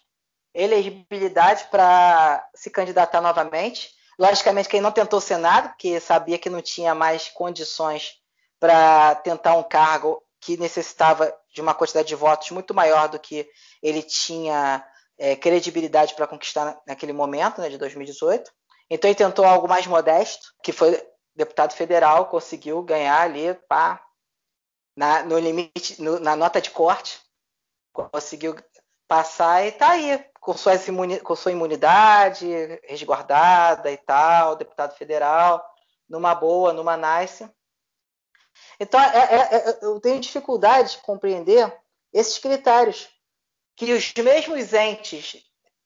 [0.54, 3.90] elegibilidade para se candidatar novamente.
[4.16, 8.14] Logicamente que ele não tentou o Senado, porque sabia que não tinha mais condições
[8.60, 13.48] para tentar um cargo que necessitava de uma quantidade de votos muito maior do que
[13.82, 14.86] ele tinha
[15.18, 18.50] é, credibilidade para conquistar naquele momento, né, de 2018.
[18.90, 21.02] Então ele tentou algo mais modesto, que foi
[21.34, 24.00] deputado federal, conseguiu ganhar ali, pá,
[24.96, 27.20] na, no limite, no, na nota de corte,
[27.92, 28.56] conseguiu
[29.08, 32.46] passar e tá aí, com, suas imuni, com sua imunidade
[32.84, 35.64] resguardada e tal, deputado federal,
[36.08, 37.48] numa boa, numa nice.
[38.78, 41.72] Então, é, é, é, eu tenho dificuldade de compreender
[42.12, 43.08] esses critérios
[43.76, 45.44] que os mesmos entes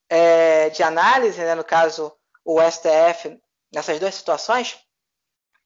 [0.08, 3.40] é, de análise, né, no caso o STF,
[3.72, 4.78] nessas duas situações,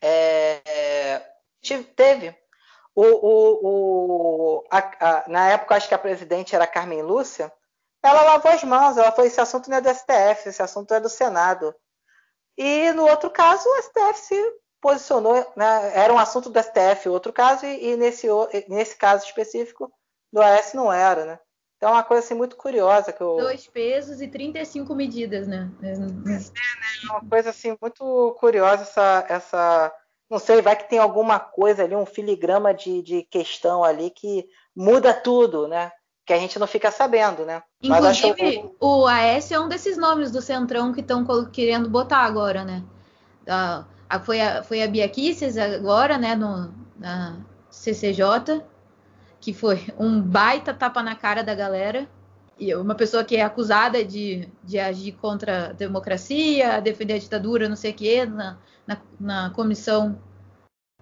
[0.00, 1.24] é,
[1.94, 2.41] teve.
[2.94, 7.52] O, o, o a, a, na época, acho que a presidente era Carmen Lúcia,
[8.02, 11.00] ela lavou as mãos, ela falou: esse assunto não é do STF, esse assunto é
[11.00, 11.74] do Senado.
[12.56, 17.32] E no outro caso, o STF se posicionou, né, era um assunto do STF, outro
[17.32, 18.26] caso, e, e nesse,
[18.68, 19.90] nesse caso específico
[20.32, 21.38] do AS não era, né?
[21.76, 23.36] Então é uma coisa assim muito curiosa que eu...
[23.36, 25.68] Dois pesos e 35 medidas, né?
[25.82, 26.40] É, né?
[27.04, 29.94] É uma coisa assim muito curiosa essa, essa...
[30.32, 34.46] Não sei, vai que tem alguma coisa ali, um filigrama de, de questão ali que
[34.74, 35.92] muda tudo, né?
[36.24, 37.62] Que a gente não fica sabendo, né?
[37.82, 38.74] Inclusive, acho...
[38.80, 42.82] o AS é um desses nomes do Centrão que estão querendo botar agora, né?
[44.24, 46.34] Foi, a, foi a Bia Kisses agora, né?
[46.34, 47.36] No, na
[47.68, 48.62] CCJ
[49.38, 52.08] que foi um baita tapa na cara da galera.
[52.74, 57.76] Uma pessoa que é acusada de, de agir contra a democracia, defender a ditadura, não
[57.76, 60.20] sei o quê, na, na, na comissão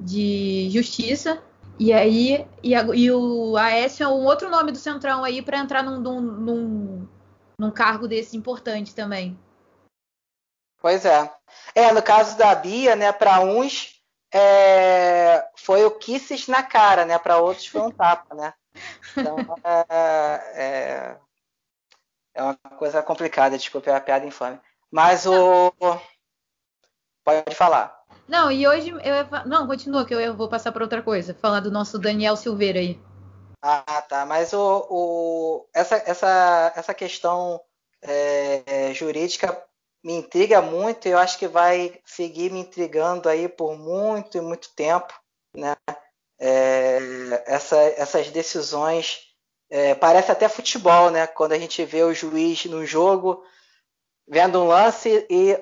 [0.00, 1.42] de justiça.
[1.78, 5.58] E aí, e, a, e o Aécio é um outro nome do Centrão aí para
[5.58, 7.08] entrar num, num, num,
[7.58, 9.38] num cargo desse importante também.
[10.80, 11.30] Pois é.
[11.74, 14.00] É, no caso da Bia, né, para uns
[14.32, 17.18] é, foi o kisses na cara, né?
[17.18, 18.54] Para outros foi um tapa, né?
[19.16, 19.86] Então é,
[20.54, 21.16] é,
[22.34, 24.58] é, uma coisa complicada, desculpe a piada infame.
[24.90, 25.72] Mas o.
[27.24, 28.00] Pode falar.
[28.26, 31.34] Não, e hoje eu Não, continua, que eu vou passar para outra coisa.
[31.34, 33.00] Falar do nosso Daniel Silveira aí.
[33.62, 34.24] Ah, tá.
[34.24, 37.60] Mas o, o essa, essa, essa questão
[38.02, 39.62] é, jurídica
[40.02, 44.40] me intriga muito e eu acho que vai seguir me intrigando aí por muito e
[44.40, 45.12] muito tempo,
[45.54, 45.76] né?
[46.38, 46.98] É,
[47.46, 49.29] essa, essas decisões
[49.70, 51.26] é, parece até futebol, né?
[51.26, 53.42] Quando a gente vê o juiz no jogo
[54.28, 55.58] vendo um lance e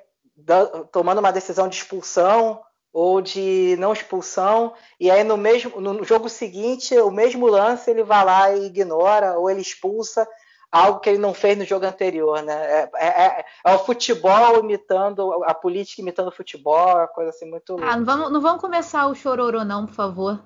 [0.90, 2.60] tomando uma decisão de expulsão
[2.92, 8.02] ou de não expulsão e aí no mesmo no jogo seguinte o mesmo lance ele
[8.02, 10.26] vai lá e ignora ou ele expulsa
[10.70, 12.54] algo que ele não fez no jogo anterior, né?
[12.54, 17.48] É, é, é, é o futebol imitando, a política imitando o futebol, uma coisa assim
[17.48, 17.76] muito.
[17.82, 20.40] Ah, não vamos, não vamos começar o chororô, não, por favor.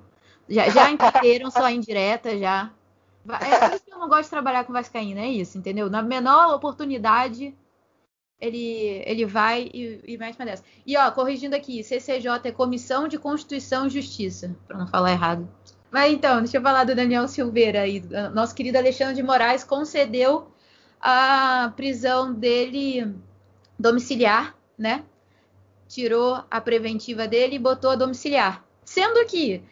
[0.48, 2.70] Já, já entenderam só indireta, já.
[3.28, 5.88] É por isso que eu não gosto de trabalhar com Vascaína, é isso, entendeu?
[5.88, 7.54] Na menor oportunidade,
[8.40, 10.64] ele, ele vai e, e mete uma dessa.
[10.85, 15.48] E ó, corrigindo aqui, CCJ é Comissão de Constituição e Justiça, para não falar errado.
[15.90, 18.02] Mas então, deixa eu falar do Daniel Silveira aí.
[18.35, 20.48] Nosso querido Alexandre de Moraes concedeu
[21.00, 23.14] a prisão dele
[23.78, 25.04] domiciliar, né?
[25.87, 28.64] Tirou a preventiva dele e botou a domiciliar.
[28.85, 29.62] Sendo que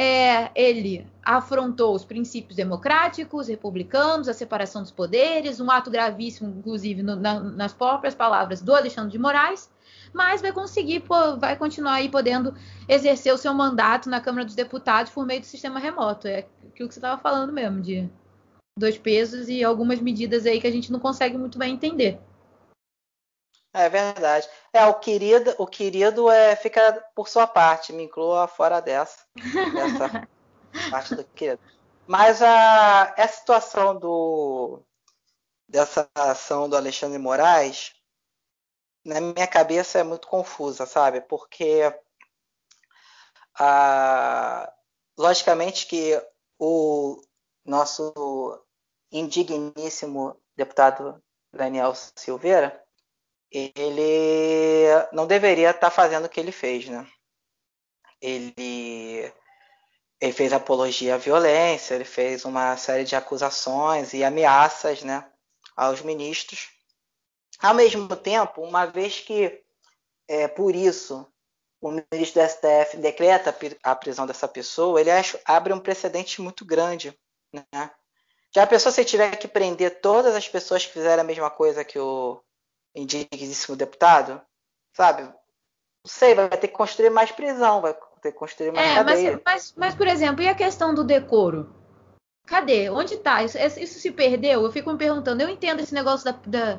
[0.00, 7.02] é, ele afrontou os princípios democráticos, republicanos, a separação dos poderes, um ato gravíssimo, inclusive
[7.02, 9.68] no, na, nas próprias palavras do Alexandre de Moraes,
[10.12, 11.02] mas vai conseguir,
[11.40, 12.54] vai continuar aí podendo
[12.88, 16.28] exercer o seu mandato na Câmara dos Deputados por meio do sistema remoto.
[16.28, 18.08] É aquilo que você estava falando mesmo, de
[18.78, 22.20] dois pesos e algumas medidas aí que a gente não consegue muito bem entender.
[23.78, 24.48] É verdade.
[24.72, 30.28] É, o querido, o querido é, fica por sua parte, me inclua fora dessa, dessa
[30.90, 31.62] parte do querido.
[32.04, 34.82] Mas a, a situação do,
[35.68, 37.94] dessa ação do Alexandre Moraes
[39.04, 41.20] na minha cabeça é muito confusa, sabe?
[41.20, 41.82] Porque
[43.56, 44.72] ah,
[45.16, 46.20] logicamente que
[46.58, 47.20] o
[47.64, 48.60] nosso
[49.12, 51.22] indigníssimo deputado
[51.52, 52.84] Daniel Silveira,
[53.50, 57.06] ele não deveria estar tá fazendo o que ele fez, né?
[58.20, 59.32] Ele,
[60.20, 65.30] ele fez apologia à violência, ele fez uma série de acusações e ameaças, né,
[65.76, 66.68] aos ministros.
[67.60, 69.62] Ao mesmo tempo, uma vez que
[70.28, 71.26] é, por isso
[71.80, 75.10] o ministro do STF decreta a prisão dessa pessoa, ele
[75.44, 77.16] abre um precedente muito grande,
[77.52, 77.90] né?
[78.54, 81.84] Já a pessoa se tiver que prender todas as pessoas que fizeram a mesma coisa
[81.84, 82.42] que o
[82.98, 84.40] indigníssimo deputado,
[84.92, 85.22] sabe?
[85.22, 85.34] Não
[86.06, 89.32] sei, vai ter que construir mais prisão, vai ter que construir mais é, cadeia.
[89.32, 91.74] Mas, mas, mas, por exemplo, e a questão do decoro?
[92.46, 92.88] Cadê?
[92.88, 93.42] Onde está?
[93.42, 94.62] Isso, isso, se perdeu?
[94.62, 95.42] Eu fico me perguntando.
[95.42, 96.78] Eu entendo esse negócio da, da,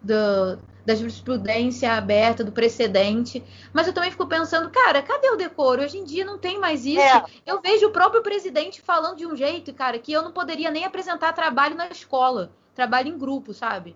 [0.00, 5.82] da, da jurisprudência aberta, do precedente, mas eu também fico pensando, cara, cadê o decoro?
[5.82, 7.00] Hoje em dia não tem mais isso.
[7.00, 7.24] É.
[7.44, 10.86] Eu vejo o próprio presidente falando de um jeito, cara, que eu não poderia nem
[10.86, 13.94] apresentar trabalho na escola, trabalho em grupo, sabe?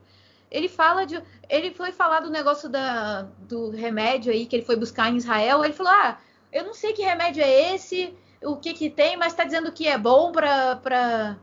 [0.55, 1.20] Ele fala de.
[1.48, 5.64] Ele foi falar do negócio da, do remédio aí que ele foi buscar em Israel.
[5.64, 6.20] Ele falou: Ah,
[6.52, 9.88] eu não sei que remédio é esse, o que que tem, mas tá dizendo que
[9.88, 11.36] é bom pra, pra,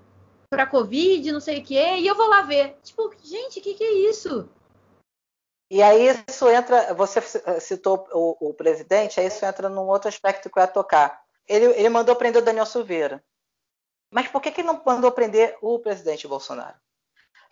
[0.49, 2.77] pra Covid, não sei o que, e eu vou lá ver.
[2.81, 4.47] Tipo, gente, o que que é isso?
[5.69, 7.19] E aí isso entra, você
[7.59, 11.21] citou o, o, presidente, aí isso entra num outro aspecto que eu ia tocar.
[11.45, 13.21] Ele, ele mandou prender o Daniel Silveira.
[14.09, 16.77] Mas por que, que ele não mandou prender o presidente Bolsonaro?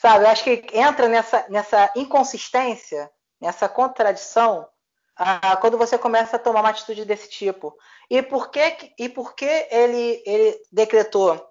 [0.02, 4.66] Sabe, eu acho que entra nessa, nessa inconsistência, nessa contradição,
[5.14, 7.76] ah, quando você começa a tomar uma atitude desse tipo.
[8.10, 11.46] E por que, e por que ele, ele decretou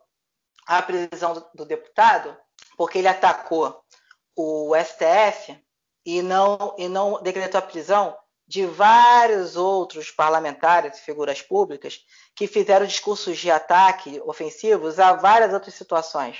[0.67, 2.35] a prisão do, do deputado?
[2.79, 3.85] Porque ele atacou
[4.35, 5.63] o STF
[6.07, 11.99] e não, e não decretou a prisão de vários outros parlamentares e figuras públicas
[12.35, 16.39] que fizeram discursos de ataque ofensivos a várias outras situações.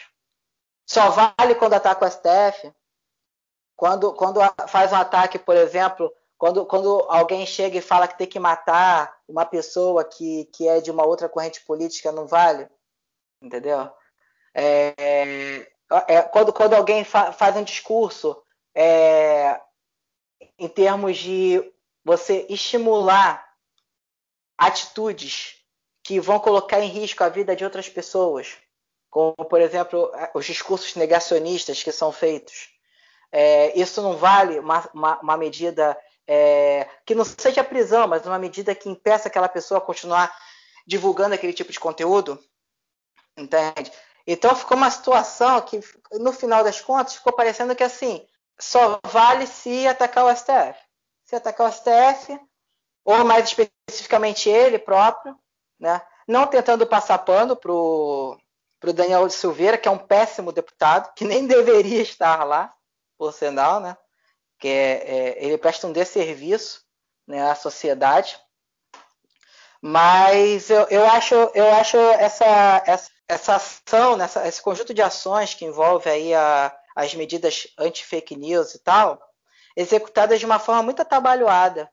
[0.89, 2.73] Só vale quando ataca o STF,
[3.77, 8.27] quando, quando faz um ataque, por exemplo, quando, quando alguém chega e fala que tem
[8.27, 12.67] que matar uma pessoa que, que é de uma outra corrente política, não vale?
[13.43, 13.91] Entendeu?
[14.55, 15.67] É,
[16.09, 18.43] é, quando, quando alguém fa, faz um discurso
[18.75, 19.61] é,
[20.59, 21.71] em termos de
[22.03, 23.47] você estimular
[24.57, 25.63] atitudes
[26.03, 28.57] que vão colocar em risco a vida de outras pessoas,
[29.11, 32.71] como, por exemplo, os discursos negacionistas que são feitos.
[33.31, 38.39] É, isso não vale uma, uma, uma medida é, que não seja prisão, mas uma
[38.39, 40.35] medida que impeça aquela pessoa a continuar
[40.87, 42.39] divulgando aquele tipo de conteúdo?
[43.37, 43.93] Entende?
[44.27, 45.81] Então ficou uma situação que,
[46.13, 48.27] no final das contas, ficou parecendo que assim,
[48.59, 50.79] só vale se atacar o STF.
[51.25, 52.39] Se atacar o STF,
[53.05, 55.35] ou mais especificamente ele próprio,
[55.81, 56.01] né?
[56.27, 57.57] não tentando passar pano
[58.81, 62.73] para o Daniel Silveira, que é um péssimo deputado, que nem deveria estar lá,
[63.17, 63.97] por sinal, né?
[64.59, 66.83] que é, é, ele presta um desserviço
[67.27, 68.39] né, à sociedade.
[69.81, 75.55] Mas eu, eu acho, eu acho essa, essa, essa ação, nessa, esse conjunto de ações
[75.55, 79.21] que envolve aí a, as medidas anti-fake news e tal,
[79.77, 81.89] executadas de uma forma muito atabalhoada.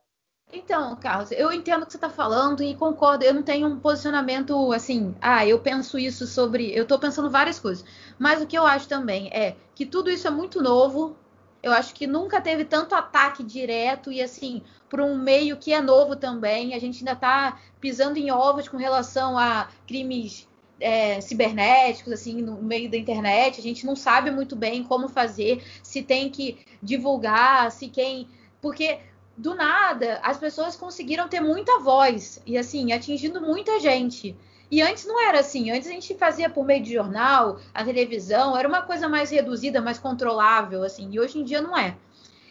[0.54, 3.26] Então, Carlos, eu entendo o que você está falando e concordo.
[3.26, 6.74] Eu não tenho um posicionamento assim, ah, eu penso isso sobre.
[6.74, 7.86] Eu estou pensando várias coisas.
[8.18, 11.16] Mas o que eu acho também é que tudo isso é muito novo.
[11.62, 15.82] Eu acho que nunca teve tanto ataque direto e assim, por um meio que é
[15.82, 16.74] novo também.
[16.74, 20.48] A gente ainda está pisando em ovos com relação a crimes
[20.80, 23.60] é, cibernéticos, assim, no meio da internet.
[23.60, 28.30] A gente não sabe muito bem como fazer, se tem que divulgar, se quem.
[28.62, 29.00] Porque
[29.38, 34.36] do nada as pessoas conseguiram ter muita voz e assim, atingindo muita gente.
[34.72, 38.58] E antes não era assim, antes a gente fazia por meio de jornal, a televisão,
[38.58, 41.96] era uma coisa mais reduzida, mais controlável, assim, e hoje em dia não é.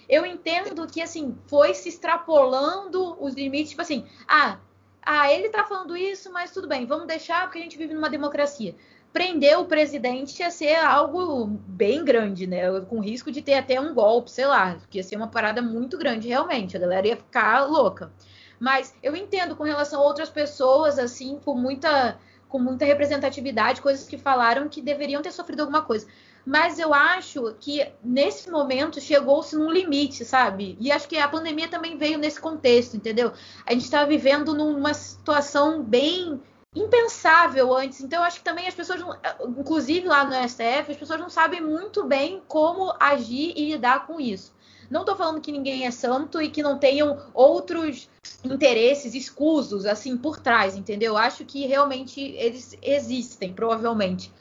[0.09, 4.59] Eu entendo que assim, foi se extrapolando os limites, tipo assim, ah,
[5.03, 8.09] ah, ele tá falando isso, mas tudo bem, vamos deixar porque a gente vive numa
[8.09, 8.75] democracia.
[9.15, 12.81] Prender o presidente ia ser algo bem grande, né?
[12.83, 15.97] Com risco de ter até um golpe, sei lá, que ia ser uma parada muito
[15.97, 16.77] grande, realmente.
[16.77, 18.13] A galera ia ficar louca.
[18.61, 24.07] Mas eu entendo com relação a outras pessoas, assim, com muita, com muita representatividade, coisas
[24.07, 26.07] que falaram que deveriam ter sofrido alguma coisa
[26.47, 30.77] mas eu acho que nesse momento chegou-se num limite, sabe?
[30.79, 33.33] E acho que a pandemia também veio nesse contexto, entendeu?
[33.65, 36.41] A gente está vivendo numa situação bem
[36.75, 38.01] impensável antes.
[38.01, 39.01] Então, acho que também as pessoas,
[39.47, 44.21] inclusive lá no STF, as pessoas não sabem muito bem como agir e lidar com
[44.21, 44.55] isso.
[44.91, 48.09] Não estou falando que ninguém é santo e que não tenham outros
[48.45, 51.17] interesses escusos assim por trás, entendeu?
[51.17, 54.33] Acho que realmente eles existem, provavelmente.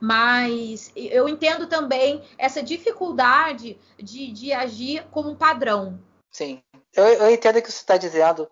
[0.00, 6.00] Mas eu entendo também essa dificuldade de, de agir como um padrão.
[6.30, 6.62] Sim,
[6.94, 8.50] eu, eu entendo o que você está dizendo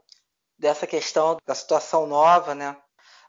[0.59, 2.77] dessa questão da situação nova, né?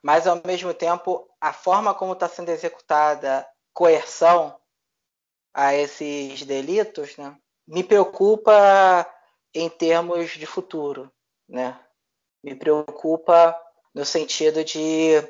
[0.01, 4.59] Mas ao mesmo tempo, a forma como está sendo executada coerção
[5.53, 7.37] a esses delitos, né?
[7.67, 9.07] Me preocupa
[9.53, 11.11] em termos de futuro,
[11.47, 11.79] né?
[12.43, 13.59] Me preocupa
[13.93, 15.21] no sentido de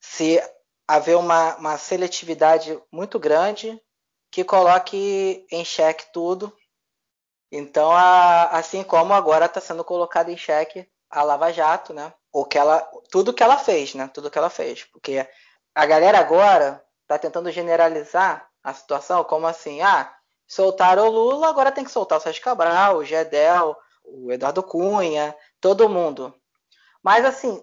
[0.00, 0.40] se
[0.86, 3.80] haver uma, uma seletividade muito grande
[4.30, 6.54] que coloque em xeque tudo.
[7.50, 12.12] Então, a, assim como agora está sendo colocado em xeque a Lava Jato, né?
[12.34, 12.80] O que ela,
[13.12, 14.10] tudo que ela fez, né?
[14.12, 15.24] Tudo que ela fez, porque
[15.72, 20.12] a galera agora está tentando generalizar a situação como assim, ah,
[20.44, 25.32] soltaram o Lula, agora tem que soltar o Sérgio Cabral, o Gedel, o Eduardo Cunha,
[25.60, 26.34] todo mundo.
[27.00, 27.62] Mas assim,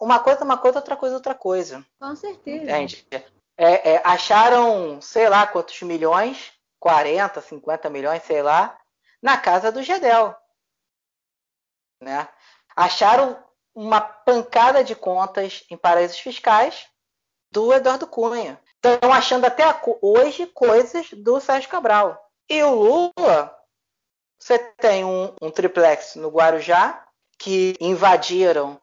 [0.00, 1.86] uma coisa, uma coisa, outra coisa, outra coisa.
[2.00, 2.64] Com certeza.
[2.64, 3.06] Entende?
[3.56, 8.76] É, é, acharam, sei lá, quantos milhões, 40, 50 milhões, sei lá,
[9.22, 10.34] na casa do Gedel.
[12.00, 12.26] Né?
[12.74, 13.47] Acharam
[13.78, 16.88] uma pancada de contas em paraísos fiscais
[17.52, 18.60] do Eduardo Cunha.
[18.74, 19.64] Estão achando até
[20.02, 22.20] hoje coisas do Sérgio Cabral.
[22.50, 23.56] E o Lula,
[24.36, 27.06] você tem um, um triplex no Guarujá,
[27.38, 28.80] que invadiram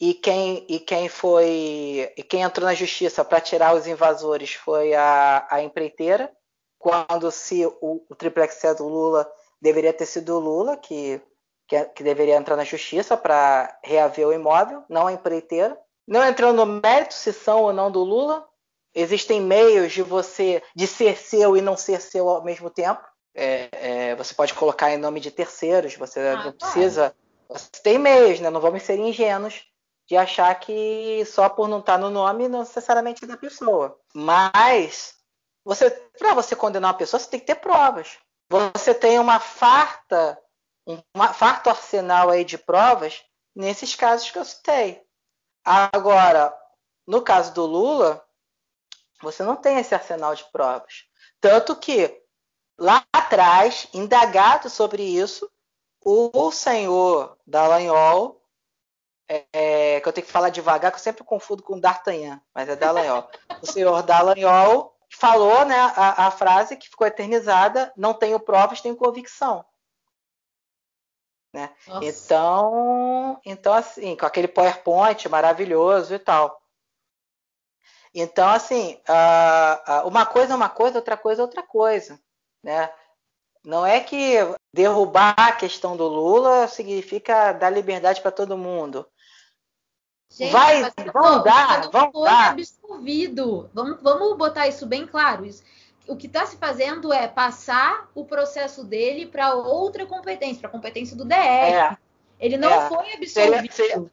[0.00, 4.92] e quem, e quem foi e quem entrou na justiça para tirar os invasores foi
[4.92, 6.32] a, a empreiteira
[6.80, 9.30] quando se o, o triplex é do Lula
[9.60, 11.20] deveria ter sido o Lula que,
[11.72, 15.78] que, que deveria entrar na justiça para reaver o imóvel não a empreiteira.
[16.06, 18.46] Não entrando no mérito se são ou não do Lula.
[18.94, 23.00] Existem meios de você de ser seu e não ser seu ao mesmo tempo.
[23.34, 27.14] É, é, você pode colocar em nome de terceiros você ah, não precisa.
[27.48, 28.50] Você tem meios né?
[28.50, 29.64] Não vamos ser ingênuos
[30.06, 33.98] de achar que só por não estar tá no nome não necessariamente é da pessoa.
[34.14, 35.14] Mas
[35.64, 38.18] você, para você condenar uma pessoa, você tem que ter provas.
[38.50, 40.38] Você tem uma farta,
[40.86, 40.98] um
[41.32, 43.22] farto arsenal aí de provas
[43.54, 45.02] nesses casos que eu citei.
[45.64, 46.56] Agora,
[47.06, 48.24] no caso do Lula,
[49.20, 51.04] você não tem esse arsenal de provas.
[51.40, 52.20] Tanto que
[52.78, 55.50] lá atrás, indagado sobre isso,
[56.04, 58.42] o senhor Dallagnol
[59.52, 62.76] é, que eu tenho que falar devagar, que eu sempre confundo com D'Artagnan, mas é
[62.76, 63.30] Dallagnol.
[63.62, 68.96] o senhor Dallagnol falou né, a, a, frase que ficou eternizada: não tenho provas, tenho
[68.96, 69.64] convicção.
[71.52, 71.70] Né?
[72.00, 76.62] Então, então, assim, com aquele PowerPoint maravilhoso e tal.
[78.14, 78.98] Então, assim,
[80.04, 82.18] uma coisa é uma coisa, outra coisa é outra coisa.
[82.62, 82.90] Né?
[83.64, 84.36] Não é que
[84.74, 89.06] derrubar a questão do Lula significa dar liberdade para todo mundo.
[90.30, 92.52] Gente, vai, vão dar, vão foi dar.
[92.52, 93.70] absolvido.
[93.74, 95.44] Vamos, vamos botar isso bem claro.
[95.44, 95.62] Isso,
[96.06, 100.72] o que está se fazendo é passar o processo dele para outra competência, para a
[100.72, 101.34] competência do DR.
[101.34, 101.96] É,
[102.40, 102.88] Ele não é.
[102.88, 103.72] foi absolvido.
[103.72, 104.10] Seria,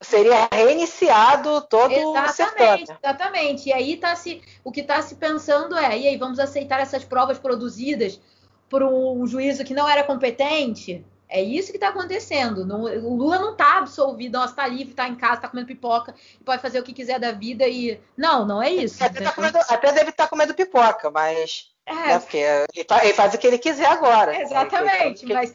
[0.00, 3.68] seria, reiniciado todo exatamente, o Exatamente.
[3.68, 7.04] E aí tá se, o que está se pensando é, e aí vamos aceitar essas
[7.04, 8.20] provas produzidas
[8.68, 11.04] por um juízo que não era competente?
[11.28, 12.64] É isso que está acontecendo.
[12.64, 16.14] Não, o Lula não está absolvido, está livre, está em casa, está comendo pipoca,
[16.44, 18.00] pode fazer o que quiser da vida e.
[18.16, 19.02] Não, não é isso.
[19.02, 21.74] Até, tá comendo, até deve estar tá comendo pipoca, mas.
[21.84, 21.94] É.
[21.94, 22.38] Né, porque
[22.74, 24.40] ele, faz o que ele quiser agora.
[24.40, 25.54] Exatamente, mas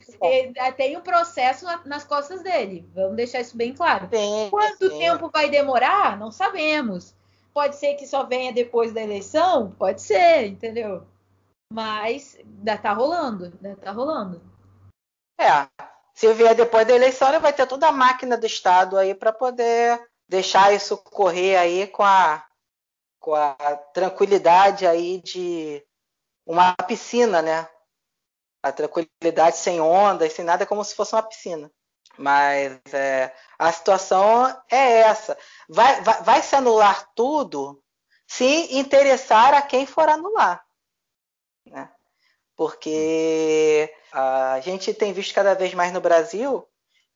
[0.78, 2.89] tem um processo nas costas dele.
[2.95, 4.07] Vamos deixar isso bem claro.
[4.13, 4.97] Sim, Quanto sim.
[4.97, 6.17] tempo vai demorar?
[6.17, 7.13] Não sabemos.
[7.53, 9.72] Pode ser que só venha depois da eleição?
[9.78, 11.03] Pode ser, entendeu?
[11.72, 14.41] Mas ainda tá rolando, ainda tá rolando.
[15.42, 15.68] É.
[16.14, 19.34] Se vier depois da eleição, ele vai ter toda a máquina do Estado aí para
[19.34, 22.46] poder deixar isso correr aí com a,
[23.20, 23.54] com a
[23.94, 25.84] tranquilidade aí de
[26.46, 27.68] uma piscina, né?
[28.62, 31.72] A tranquilidade sem ondas, sem nada, é como se fosse uma piscina.
[32.18, 35.36] Mas é, a situação é essa.
[35.68, 37.82] Vai, vai, vai se anular tudo
[38.28, 40.64] se interessar a quem for anular.
[41.66, 41.92] Né?
[42.62, 46.64] Porque a gente tem visto cada vez mais no Brasil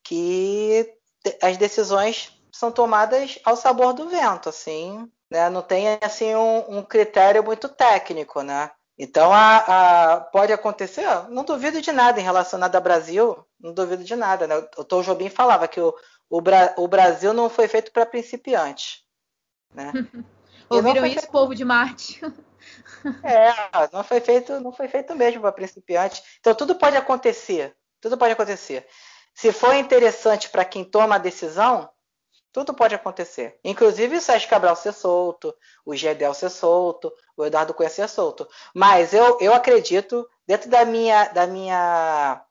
[0.04, 0.92] que
[1.40, 5.48] as decisões são tomadas ao sabor do vento, assim, né?
[5.52, 8.72] Não tem assim um, um critério muito técnico, né?
[8.98, 14.04] Então a, a, pode acontecer, não duvido de nada em relacionado ao Brasil, não duvido
[14.04, 14.68] de nada, né?
[14.78, 15.94] O Tom Jobim falava que o,
[16.28, 19.04] o, Bra, o Brasil não foi feito para principiantes,
[19.72, 19.92] né?
[20.70, 21.32] Ouviram isso, feito...
[21.32, 22.22] povo de Marte?
[23.24, 23.54] É,
[23.94, 26.24] não foi feito, não foi feito mesmo para principiante.
[26.40, 28.88] Então tudo pode acontecer, tudo pode acontecer.
[29.36, 31.88] Se for interessante para quem toma a decisão,
[32.56, 33.60] Tudo pode acontecer.
[33.66, 35.54] Inclusive o Sérgio Cabral ser solto,
[35.86, 38.48] o Gedel ser solto, o Eduardo Cunha ser solto.
[38.74, 42.42] Mas eu, eu acredito, dentro da minha, da minha,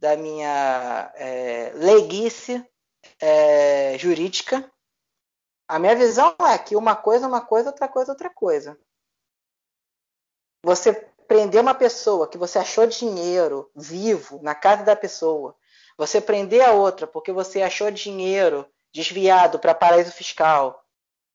[0.00, 2.66] da minha é, leguice
[3.20, 4.68] é, jurídica,
[5.72, 8.78] a minha visão é que uma coisa é uma coisa, outra coisa é outra coisa.
[10.62, 10.92] Você
[11.26, 15.56] prender uma pessoa que você achou dinheiro vivo na casa da pessoa,
[15.96, 20.84] você prender a outra porque você achou dinheiro desviado para paraíso fiscal.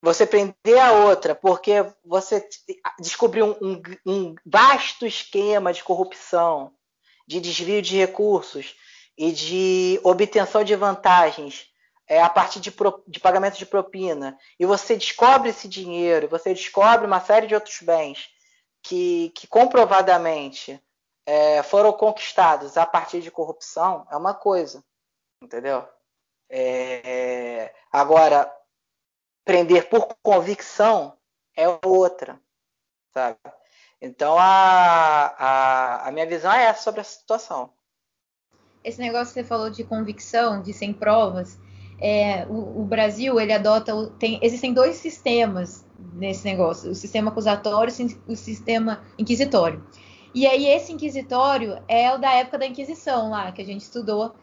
[0.04, 1.74] Você prender a outra porque
[2.06, 2.48] você
[3.00, 6.76] descobriu um, um, um vasto esquema de corrupção,
[7.26, 8.76] de desvio de recursos
[9.18, 11.72] e de obtenção de vantagens
[12.08, 16.54] é, a partir de, pro, de pagamento de propina, e você descobre esse dinheiro, você
[16.54, 18.30] descobre uma série de outros bens
[18.82, 20.82] que, que comprovadamente
[21.26, 24.84] é, foram conquistados a partir de corrupção, é uma coisa,
[25.42, 25.88] entendeu?
[26.50, 28.50] É, agora,
[29.44, 31.18] prender por convicção
[31.56, 32.40] é outra,
[33.14, 33.38] sabe?
[34.00, 37.74] Então, a, a, a minha visão é essa sobre a situação.
[38.84, 41.58] Esse negócio que você falou de convicção, de sem provas,
[42.00, 47.94] é, o, o, Brasil ele adota tem, existem dois sistemas nesse negócio, o sistema acusatório
[48.28, 49.84] e o sistema inquisitório.
[50.34, 54.36] E aí esse inquisitório é o da época da Inquisição lá que a gente estudou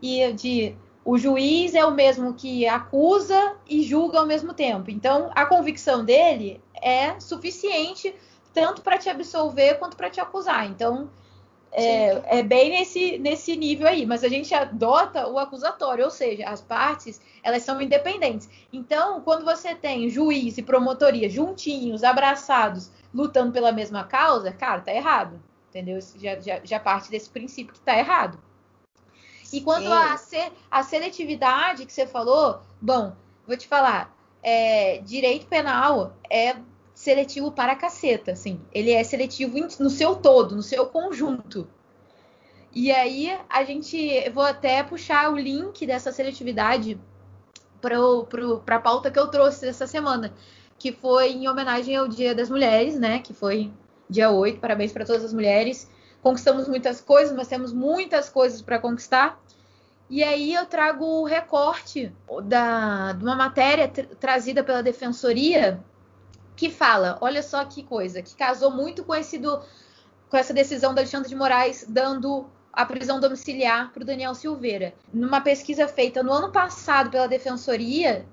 [0.00, 0.74] e de
[1.04, 4.90] o juiz é o mesmo que acusa e julga ao mesmo tempo.
[4.90, 8.12] Então, a convicção dele é suficiente
[8.52, 10.66] tanto para te absolver quanto para te acusar.
[10.66, 11.08] Então,
[11.72, 14.06] é, é, bem nesse, nesse nível aí.
[14.06, 18.48] Mas a gente adota o acusatório, ou seja, as partes elas são independentes.
[18.72, 24.92] Então, quando você tem juiz e promotoria juntinhos, abraçados, lutando pela mesma causa, cara, tá
[24.92, 25.40] errado.
[25.68, 25.98] Entendeu?
[26.16, 28.38] Já, já, já parte desse princípio que tá errado.
[29.52, 30.16] E quanto à
[30.70, 33.14] a, seletividade que você falou, bom,
[33.46, 36.56] vou te falar, é, direito penal é
[37.06, 38.60] seletivo para caceta, assim.
[38.72, 41.68] Ele é seletivo no seu todo, no seu conjunto.
[42.74, 47.00] E aí a gente, vou até puxar o link dessa seletividade
[47.80, 47.96] para
[48.76, 50.34] a pauta que eu trouxe essa semana,
[50.78, 53.20] que foi em homenagem ao Dia das Mulheres, né?
[53.20, 53.72] Que foi
[54.10, 54.60] dia 8.
[54.60, 55.88] Parabéns para todas as mulheres
[56.26, 59.40] conquistamos muitas coisas, mas temos muitas coisas para conquistar.
[60.10, 63.86] E aí eu trago o recorte da, de uma matéria
[64.18, 65.80] trazida pela defensoria
[66.56, 69.62] que fala, olha só que coisa, que casou muito com esse do,
[70.28, 74.94] com essa decisão do Alexandre de Moraes dando a prisão domiciliar para o Daniel Silveira.
[75.12, 78.26] Numa pesquisa feita no ano passado pela defensoria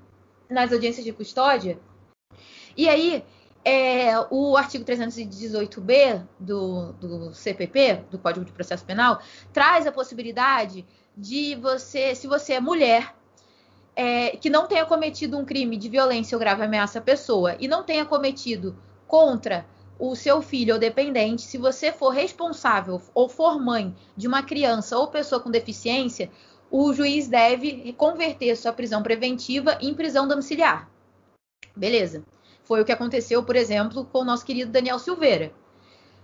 [0.49, 1.79] nas audiências de custódia.
[2.75, 3.23] E aí
[3.63, 9.21] é, o artigo 318b do, do CPP, do Código de Processo Penal,
[9.53, 13.15] traz a possibilidade de você, se você é mulher,
[13.95, 17.67] é, que não tenha cometido um crime de violência ou grave ameaça à pessoa e
[17.67, 18.75] não tenha cometido
[19.07, 19.65] contra
[19.99, 24.97] o seu filho ou dependente, se você for responsável ou for mãe de uma criança
[24.97, 26.31] ou pessoa com deficiência,
[26.69, 30.89] o juiz deve converter sua prisão preventiva em prisão domiciliar.
[31.75, 32.23] Beleza.
[32.63, 35.53] Foi o que aconteceu, por exemplo, com o nosso querido Daniel Silveira.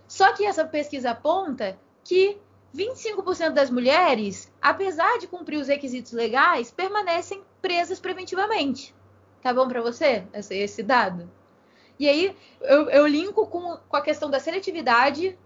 [0.08, 2.38] Só que essa pesquisa aponta que
[2.76, 8.96] 25% das mulheres, apesar de cumprir os requisitos legais, permanecem presas preventivamente.
[9.42, 11.32] Tá bom para você esse, esse, dado?
[11.98, 15.38] E aí eu, eu linko com, com, a questão da seletividade,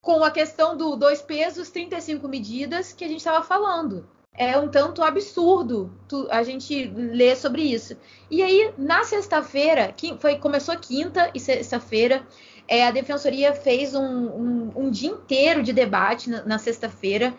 [0.00, 4.68] com a questão do dois pesos, 35 medidas que a gente estava falando é um
[4.68, 7.96] tanto absurdo tu, a gente ler sobre isso.
[8.30, 12.26] E aí, na sexta-feira, que foi, começou quinta e sexta-feira,
[12.66, 17.34] é, a defensoria fez um, um, um, dia inteiro de debate na, na sexta-feira,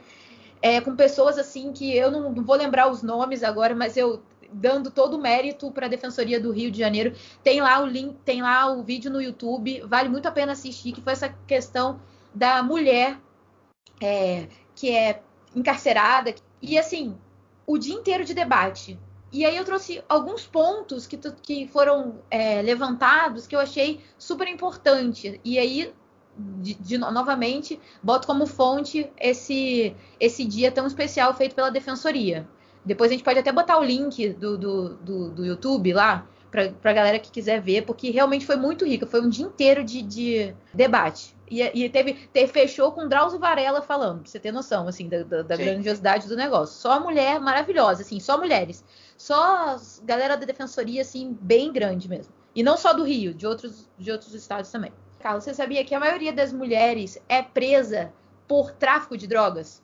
[0.64, 4.90] é, com pessoas assim que eu não, vou lembrar os nomes agora, mas eu dando
[4.90, 7.14] todo o mérito para a defensoria do Rio de Janeiro.
[7.44, 10.94] Tem lá o link, tem lá o vídeo no YouTube, vale muito a pena assistir,
[10.94, 12.00] que foi essa questão
[12.34, 13.20] da mulher
[14.02, 15.22] é, que é
[15.54, 17.18] encarcerada, e assim,
[17.68, 18.98] o dia inteiro de debate.
[19.34, 24.48] E aí eu trouxe alguns pontos que, que foram é, levantados que eu achei super
[24.48, 25.42] importante.
[25.44, 25.94] E aí,
[26.38, 32.48] de, de, novamente, boto como fonte esse, esse dia tão especial feito pela Defensoria.
[32.86, 36.92] Depois a gente pode até botar o link do, do, do, do YouTube lá, para
[36.92, 39.08] a galera que quiser ver, porque realmente foi muito rica.
[39.08, 41.36] Foi um dia inteiro de, de debate.
[41.50, 45.24] E, e teve, teve, fechou com Drauzio Varela falando, pra você ter noção, assim, da,
[45.24, 46.76] da, da grandiosidade do negócio.
[46.76, 48.84] Só mulher maravilhosa, assim, só mulheres.
[49.18, 52.32] Só galera da defensoria, assim, bem grande mesmo.
[52.56, 54.92] E não só do Rio, de outros, de outros estados também.
[55.24, 58.12] Carlos, você sabia que a maioria das mulheres é presa
[58.46, 59.82] por tráfico de drogas?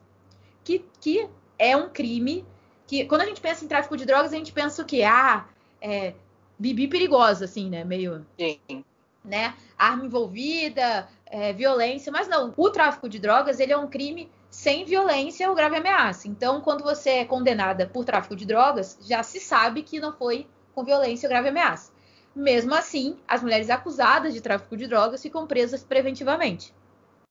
[0.62, 2.44] Que, que é um crime
[2.86, 5.02] que quando a gente pensa em tráfico de drogas, a gente pensa o quê?
[5.02, 5.46] Ah,
[5.80, 6.12] é,
[6.58, 7.84] bibi perigosa, assim, né?
[7.84, 8.26] Meio.
[8.38, 8.84] Sim.
[9.24, 9.54] Né?
[9.78, 12.52] Arma envolvida, é, violência, mas não.
[12.54, 16.28] O tráfico de drogas ele é um crime sem violência ou grave ameaça.
[16.28, 20.46] Então, quando você é condenada por tráfico de drogas, já se sabe que não foi
[20.74, 21.89] com violência ou grave ameaça.
[22.34, 26.74] Mesmo assim, as mulheres acusadas de tráfico de drogas ficam presas preventivamente,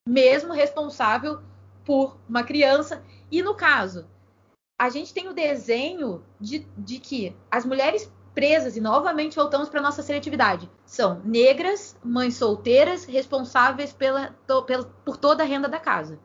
[0.07, 1.41] mesmo responsável
[1.85, 3.03] por uma criança.
[3.31, 4.07] E no caso,
[4.77, 9.81] a gente tem o desenho de, de que as mulheres presas, e novamente voltamos para
[9.81, 15.79] nossa seletividade, são negras, mães solteiras, responsáveis pela, to, pela, por toda a renda da
[15.79, 16.19] casa.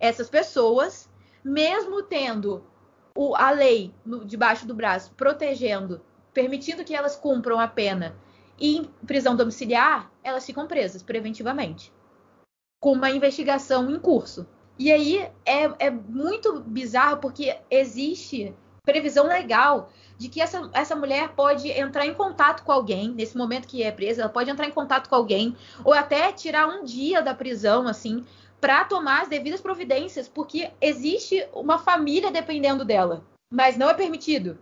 [0.00, 1.08] Essas pessoas,
[1.44, 2.64] mesmo tendo
[3.14, 6.00] o, a lei no, debaixo do braço protegendo,
[6.32, 8.16] permitindo que elas cumpram a pena
[8.60, 11.92] em prisão domiciliar, elas ficam presas preventivamente,
[12.80, 14.46] com uma investigação em curso.
[14.78, 21.30] E aí é, é muito bizarro porque existe previsão legal de que essa, essa mulher
[21.30, 24.70] pode entrar em contato com alguém, nesse momento que é presa, ela pode entrar em
[24.70, 28.24] contato com alguém, ou até tirar um dia da prisão, assim,
[28.60, 34.58] para tomar as devidas providências, porque existe uma família dependendo dela, mas não é permitido.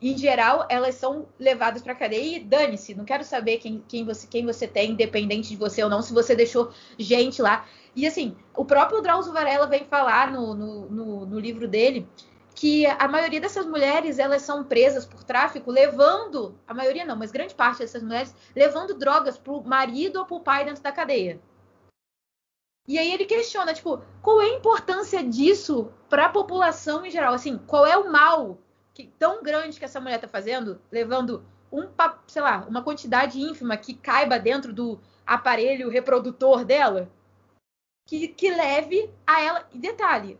[0.00, 4.28] Em geral, elas são levadas para cadeia e dane-se, não quero saber quem, quem, você,
[4.28, 7.66] quem você tem, independente de você ou não, se você deixou gente lá.
[7.96, 12.08] E assim, o próprio Drauzio Varela vem falar no, no, no, no livro dele
[12.54, 17.30] que a maioria dessas mulheres elas são presas por tráfico, levando, a maioria não, mas
[17.30, 20.92] grande parte dessas mulheres, levando drogas para o marido ou para o pai dentro da
[20.92, 21.40] cadeia.
[22.86, 27.34] E aí ele questiona, tipo, qual é a importância disso para a população em geral?
[27.34, 28.58] Assim, qual é o mal
[28.98, 31.88] que, tão grande que essa mulher está fazendo, levando um,
[32.26, 37.08] sei lá, uma quantidade ínfima que caiba dentro do aparelho reprodutor dela,
[38.04, 39.68] que, que leve a ela.
[39.72, 40.36] E detalhe,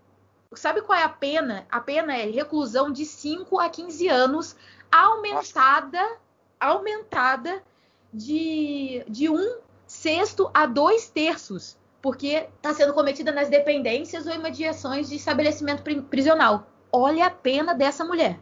[0.55, 1.67] Sabe qual é a pena?
[1.71, 4.57] A pena é reclusão de 5 a 15 anos,
[4.91, 6.19] aumentada, Nossa.
[6.59, 7.63] aumentada
[8.11, 15.11] de, de um sexto a dois terços, porque está sendo cometida nas dependências ou imediações
[15.11, 16.67] de estabelecimento prisional.
[16.91, 18.41] Olha a pena dessa mulher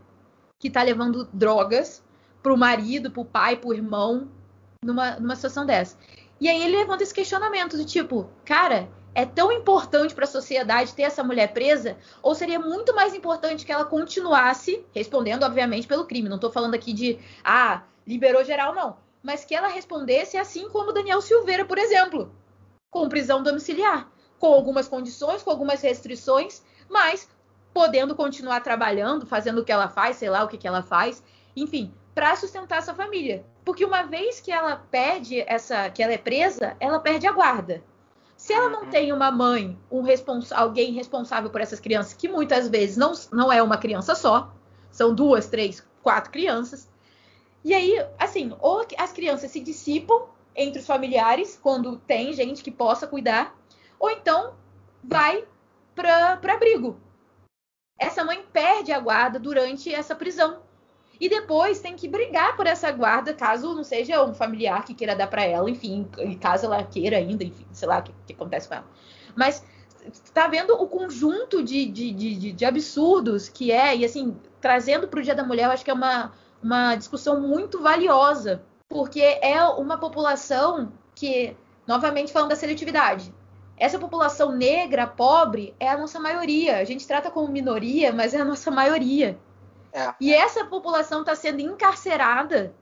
[0.58, 2.02] que está levando drogas
[2.42, 4.28] para o marido, para o pai, para o irmão,
[4.84, 5.96] numa, numa situação dessa.
[6.40, 10.94] E aí ele levanta esse questionamento do tipo, cara, é tão importante para a sociedade
[10.94, 11.96] ter essa mulher presa?
[12.22, 16.28] Ou seria muito mais importante que ela continuasse respondendo, obviamente, pelo crime?
[16.28, 18.98] Não estou falando aqui de, ah, liberou geral, não.
[19.22, 22.30] Mas que ela respondesse assim como Daniel Silveira, por exemplo,
[22.90, 24.06] com prisão domiciliar,
[24.38, 27.28] com algumas condições, com algumas restrições, mas
[27.76, 31.22] podendo continuar trabalhando, fazendo o que ela faz, sei lá o que, que ela faz,
[31.54, 33.44] enfim, para sustentar essa família.
[33.66, 37.84] Porque uma vez que ela perde essa, que ela é presa, ela perde a guarda.
[38.34, 38.88] Se ela não uhum.
[38.88, 43.52] tem uma mãe, um respons alguém responsável por essas crianças, que muitas vezes não, não
[43.52, 44.54] é uma criança só,
[44.90, 46.88] são duas, três, quatro crianças.
[47.62, 50.22] E aí, assim, ou as crianças se dissipam
[50.54, 53.54] entre os familiares, quando tem gente que possa cuidar,
[53.98, 54.54] ou então
[55.04, 55.44] vai
[55.94, 57.04] para abrigo.
[57.98, 60.60] Essa mãe perde a guarda durante essa prisão.
[61.18, 65.16] E depois tem que brigar por essa guarda, caso não seja um familiar que queira
[65.16, 66.06] dar para ela, enfim,
[66.40, 68.86] caso ela queira ainda, enfim, sei lá o que, que acontece com ela.
[69.34, 69.64] Mas
[70.34, 75.20] tá vendo o conjunto de, de, de, de absurdos que é, e assim, trazendo para
[75.20, 76.32] o Dia da Mulher, eu acho que é uma,
[76.62, 83.32] uma discussão muito valiosa, porque é uma população que, novamente falando da seletividade,
[83.76, 86.78] essa população negra, pobre, é a nossa maioria.
[86.78, 89.38] A gente trata como minoria, mas é a nossa maioria.
[89.92, 90.14] É.
[90.20, 92.74] E essa população está sendo encarcerada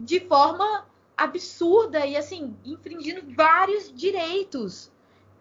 [0.00, 4.90] de forma absurda e assim infringindo vários direitos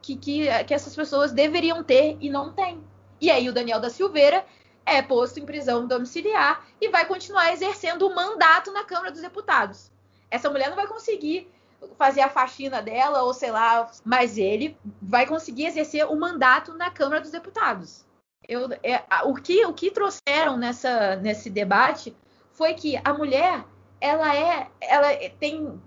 [0.01, 2.83] que, que, que essas pessoas deveriam ter e não têm.
[3.19, 4.45] E aí o Daniel da Silveira
[4.85, 9.91] é posto em prisão domiciliar e vai continuar exercendo o mandato na Câmara dos Deputados.
[10.29, 11.49] Essa mulher não vai conseguir
[11.97, 16.89] fazer a faxina dela ou sei lá, mas ele vai conseguir exercer o mandato na
[16.89, 18.05] Câmara dos Deputados.
[18.47, 22.15] Eu, é, o, que, o que trouxeram nessa, nesse debate
[22.51, 23.65] foi que a mulher
[23.99, 25.09] ela é ela
[25.39, 25.79] tem,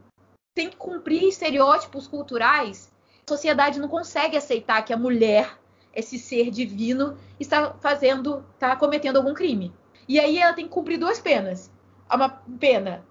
[0.54, 2.92] tem que cumprir estereótipos culturais.
[3.26, 5.58] A sociedade não consegue aceitar que a mulher,
[5.92, 9.72] esse ser divino, está fazendo, está cometendo algum crime.
[10.08, 11.72] E aí ela tem que cumprir duas penas.
[12.12, 13.04] Uma pena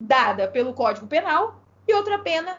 [0.00, 2.58] dada pelo Código Penal e outra pena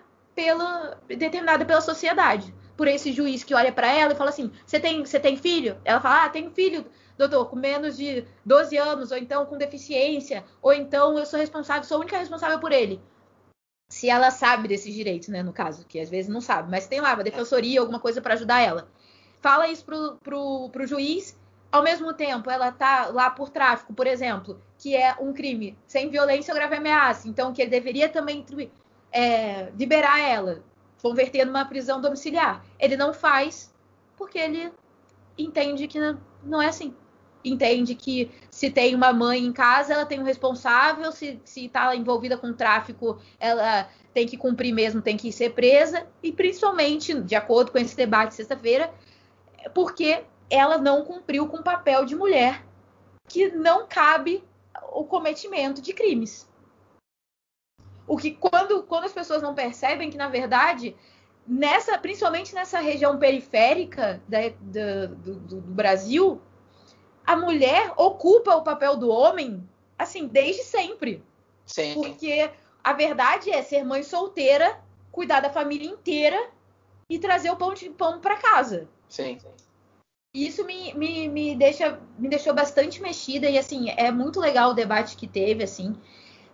[1.07, 5.03] determinada pela sociedade por esse juiz que olha para ela e fala assim: Você tem,
[5.03, 5.77] você tem filho?
[5.83, 6.85] Ela fala: Ah, tenho filho,
[7.17, 11.83] doutor, com menos de 12 anos, ou então com deficiência, ou então eu sou responsável,
[11.83, 13.01] sou a única responsável por ele.
[13.91, 17.01] Se ela sabe desses direitos, né, no caso, que às vezes não sabe, mas tem
[17.01, 18.87] lá uma defensoria, alguma coisa para ajudar ela.
[19.41, 21.37] Fala isso pro, pro, pro juiz,
[21.71, 26.09] ao mesmo tempo ela tá lá por tráfico, por exemplo, que é um crime sem
[26.09, 28.41] violência ou grave ameaça, então que ele deveria também
[29.11, 30.63] é, liberar ela,
[31.01, 32.63] converter numa prisão domiciliar.
[32.79, 33.73] Ele não faz
[34.17, 34.71] porque ele
[35.37, 35.99] entende que
[36.43, 36.93] não é assim.
[37.43, 42.37] Entende que se tem uma mãe em casa, ela tem um responsável, se está envolvida
[42.37, 47.71] com tráfico, ela tem que cumprir mesmo, tem que ser presa, e principalmente, de acordo
[47.71, 48.93] com esse debate sexta-feira,
[49.73, 52.65] porque ela não cumpriu com o papel de mulher,
[53.29, 54.43] que não cabe
[54.91, 56.48] o cometimento de crimes.
[58.09, 60.95] O que quando, quando as pessoas não percebem que, na verdade,
[61.47, 66.41] nessa, principalmente nessa região periférica da, da, do, do, Brasil,
[67.23, 69.63] a mulher ocupa o papel do homem,
[69.95, 71.23] assim, desde sempre.
[71.67, 71.93] Sim.
[71.93, 72.49] Porque
[72.83, 74.81] a verdade é ser mãe solteira,
[75.11, 76.49] cuidar da família inteira
[77.07, 78.87] e trazer o pão de pão para casa.
[79.07, 79.37] Sim.
[80.33, 84.75] Isso me, me, me, deixa, me deixou bastante mexida e assim é muito legal o
[84.75, 85.95] debate que teve assim.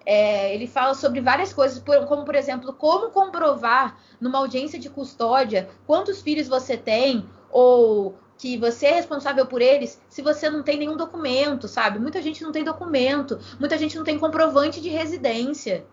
[0.05, 5.67] É, ele fala sobre várias coisas, como por exemplo, como comprovar numa audiência de custódia
[5.87, 10.77] quantos filhos você tem ou que você é responsável por eles se você não tem
[10.77, 11.99] nenhum documento, sabe?
[11.99, 15.85] Muita gente não tem documento, muita gente não tem comprovante de residência,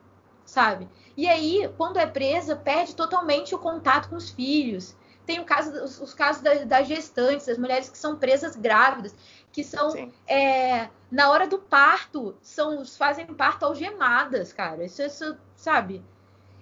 [0.44, 0.88] sabe?
[1.16, 4.96] E aí, quando é presa, perde totalmente o contato com os filhos.
[5.24, 9.14] Tem o caso, os, os casos das, gestantes, das mulheres que são presas grávidas,
[9.52, 9.94] que são
[10.26, 14.82] é, na hora do parto, são fazem parto algemadas, cara.
[14.82, 16.02] Isso, isso, sabe?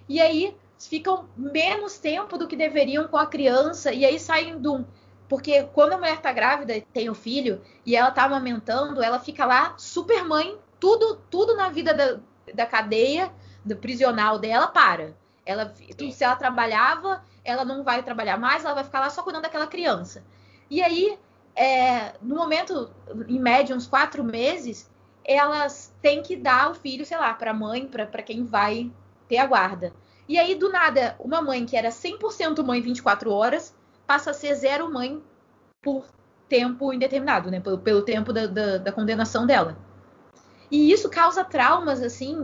[0.09, 4.85] E aí ficam menos tempo do que deveriam com a criança e aí saem do
[5.29, 9.21] porque quando a mulher tá grávida e tem o filho e ela tá amamentando, ela
[9.21, 12.19] fica lá super mãe, tudo tudo na vida da,
[12.53, 13.33] da cadeia,
[13.65, 15.15] do prisional dela para.
[15.47, 15.73] Ela,
[16.13, 19.69] se ela trabalhava, ela não vai trabalhar mais, ela vai ficar lá só cuidando daquela
[19.69, 20.25] criança.
[20.69, 21.17] E aí
[21.61, 22.91] é, no momento,
[23.29, 24.91] em média, uns quatro meses,
[25.23, 28.91] elas têm que dar o filho, sei lá, para a mãe, para quem vai
[29.29, 29.93] ter a guarda.
[30.27, 34.55] E aí, do nada, uma mãe que era 100% mãe 24 horas passa a ser
[34.55, 35.23] zero mãe
[35.83, 36.07] por
[36.49, 37.61] tempo indeterminado, né?
[37.61, 39.77] Pelo, pelo tempo da, da, da condenação dela.
[40.71, 42.37] E isso causa traumas, assim,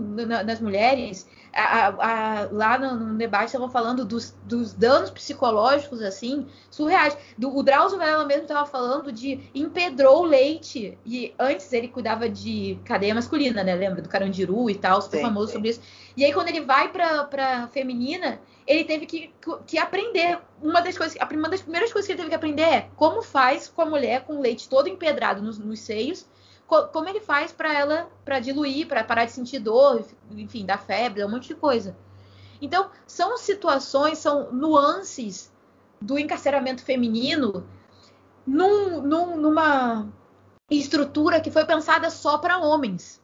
[0.44, 6.46] nas mulheres a, a, lá no, no, debate estavam falando dos, dos, danos psicológicos, assim,
[6.70, 7.16] surreais.
[7.36, 10.98] Do, o Drauzio Varela mesmo estava falando de empedrou o leite.
[11.04, 13.74] E antes ele cuidava de cadeia masculina, né?
[13.74, 14.02] Lembra?
[14.02, 15.52] Do Carandiru e tal, super sim, famoso sim.
[15.54, 15.80] sobre isso.
[16.16, 19.30] E aí, quando ele vai pra, pra feminina, ele teve que,
[19.66, 20.38] que aprender.
[20.62, 23.68] Uma das coisas, uma das primeiras coisas que ele teve que aprender é como faz
[23.68, 26.26] com a mulher com o leite todo empedrado nos, nos seios
[26.66, 31.24] como ele faz para ela, para diluir, para parar de sentir dor, enfim, da febre,
[31.24, 31.96] um monte de coisa.
[32.60, 35.52] Então, são situações, são nuances
[36.00, 37.66] do encarceramento feminino
[38.46, 40.08] num, num, numa
[40.70, 43.20] estrutura que foi pensada só para homens.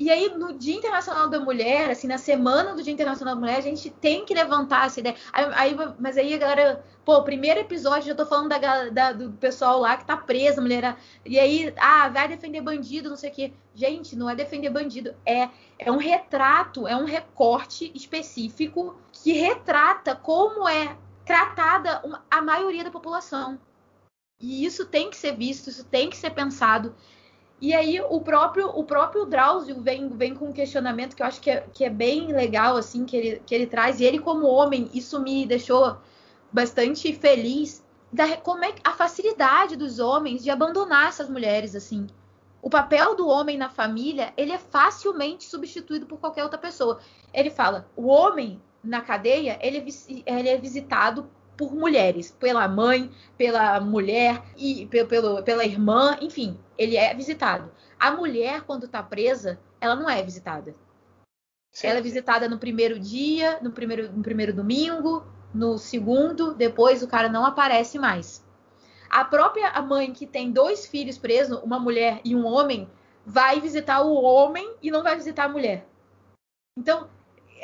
[0.00, 3.58] E aí, no Dia Internacional da Mulher, assim, na semana do Dia Internacional da Mulher,
[3.58, 5.14] a gente tem que levantar essa ideia.
[5.30, 9.12] Aí, aí mas aí a galera, pô, o primeiro episódio, já tô falando da, da,
[9.12, 10.96] do pessoal lá que tá preso, mulher.
[11.22, 13.52] E aí, ah, vai defender bandido, não sei o quê.
[13.74, 20.16] Gente, não é defender bandido, é, é um retrato, é um recorte específico que retrata
[20.16, 20.96] como é
[21.26, 23.60] tratada a maioria da população.
[24.40, 26.94] E isso tem que ser visto, isso tem que ser pensado.
[27.60, 31.40] E aí o próprio o próprio Drauzio vem, vem com um questionamento que eu acho
[31.40, 34.00] que é, que é bem legal, assim, que ele, que ele traz.
[34.00, 35.98] E ele, como homem, isso me deixou
[36.50, 37.84] bastante feliz.
[38.12, 42.06] Da, como é a facilidade dos homens de abandonar essas mulheres, assim.
[42.62, 46.98] O papel do homem na família, ele é facilmente substituído por qualquer outra pessoa.
[47.32, 51.30] Ele fala, o homem na cadeia, ele é, ele é visitado
[51.60, 57.70] por mulheres, pela mãe, pela mulher e pelo, pela irmã, enfim, ele é visitado.
[57.98, 60.74] A mulher, quando está presa, ela não é visitada.
[61.70, 61.88] Sim.
[61.88, 67.08] Ela é visitada no primeiro dia, no primeiro, no primeiro domingo, no segundo, depois o
[67.08, 68.42] cara não aparece mais.
[69.10, 72.88] A própria mãe que tem dois filhos presos, uma mulher e um homem,
[73.26, 75.86] vai visitar o homem e não vai visitar a mulher.
[76.74, 77.10] Então,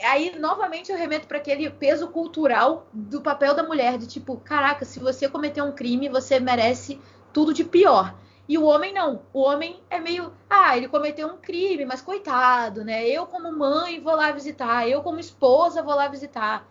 [0.03, 4.85] aí novamente eu remeto para aquele peso cultural do papel da mulher, de tipo, caraca,
[4.85, 7.01] se você cometer um crime, você merece
[7.33, 8.15] tudo de pior.
[8.49, 9.23] E o homem não.
[9.33, 13.07] O homem é meio, ah, ele cometeu um crime, mas coitado, né?
[13.09, 16.69] Eu como mãe vou lá visitar, eu como esposa vou lá visitar.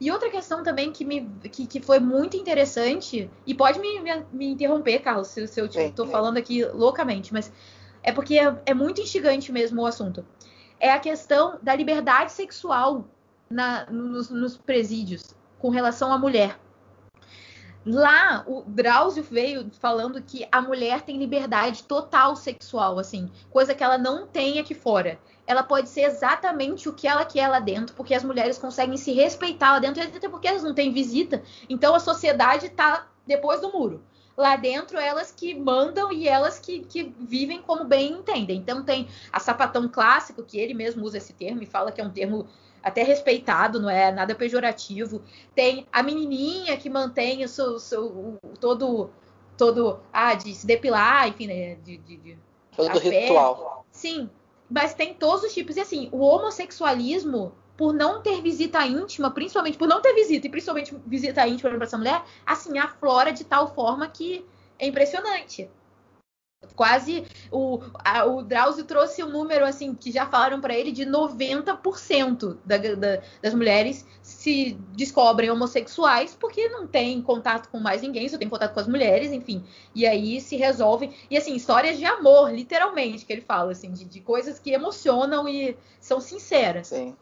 [0.00, 4.26] E outra questão também que, me, que, que foi muito interessante, e pode me, me,
[4.32, 7.52] me interromper, Carlos, se, se eu estou falando aqui loucamente, mas
[8.00, 10.24] é porque é, é muito instigante mesmo o assunto
[10.80, 13.04] é a questão da liberdade sexual
[13.50, 16.58] na, nos, nos presídios com relação à mulher.
[17.86, 23.82] Lá, o Drauzio veio falando que a mulher tem liberdade total sexual, assim, coisa que
[23.82, 25.18] ela não tem aqui fora.
[25.46, 29.12] Ela pode ser exatamente o que ela quer lá dentro, porque as mulheres conseguem se
[29.12, 31.42] respeitar lá dentro, até porque elas não têm visita.
[31.68, 34.04] Então a sociedade tá depois do muro.
[34.38, 38.58] Lá dentro, elas que mandam e elas que, que vivem como bem entendem.
[38.58, 42.04] Então tem a sapatão clássico, que ele mesmo usa esse termo e fala que é
[42.04, 42.46] um termo
[42.80, 45.20] até respeitado, não é nada pejorativo.
[45.56, 49.10] Tem a menininha que mantém o seu, seu todo
[49.56, 52.38] todo ah de se depilar, enfim, né, de, de, de
[52.76, 53.84] todo ritual.
[53.90, 54.30] Sim,
[54.70, 59.78] mas tem todos os tipos e assim, o homossexualismo por não ter visita íntima, principalmente
[59.78, 63.72] por não ter visita e principalmente visita íntima para essa mulher, assim, aflora de tal
[63.72, 64.44] forma que
[64.80, 65.70] é impressionante.
[66.74, 71.06] Quase o, a, o Drauzio trouxe um número assim que já falaram para ele de
[71.06, 78.28] 90% da, da, das mulheres se descobrem homossexuais porque não tem contato com mais ninguém,
[78.28, 79.64] só tem contato com as mulheres, enfim.
[79.94, 81.14] E aí se resolvem.
[81.30, 85.48] E assim, histórias de amor, literalmente, que ele fala, assim, de, de coisas que emocionam
[85.48, 86.88] e são sinceras.
[86.88, 87.14] Sim.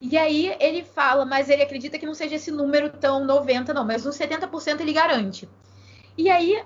[0.00, 3.84] E aí ele fala, mas ele acredita que não seja esse número tão 90, não,
[3.84, 5.48] mas uns 70% ele garante.
[6.18, 6.62] E aí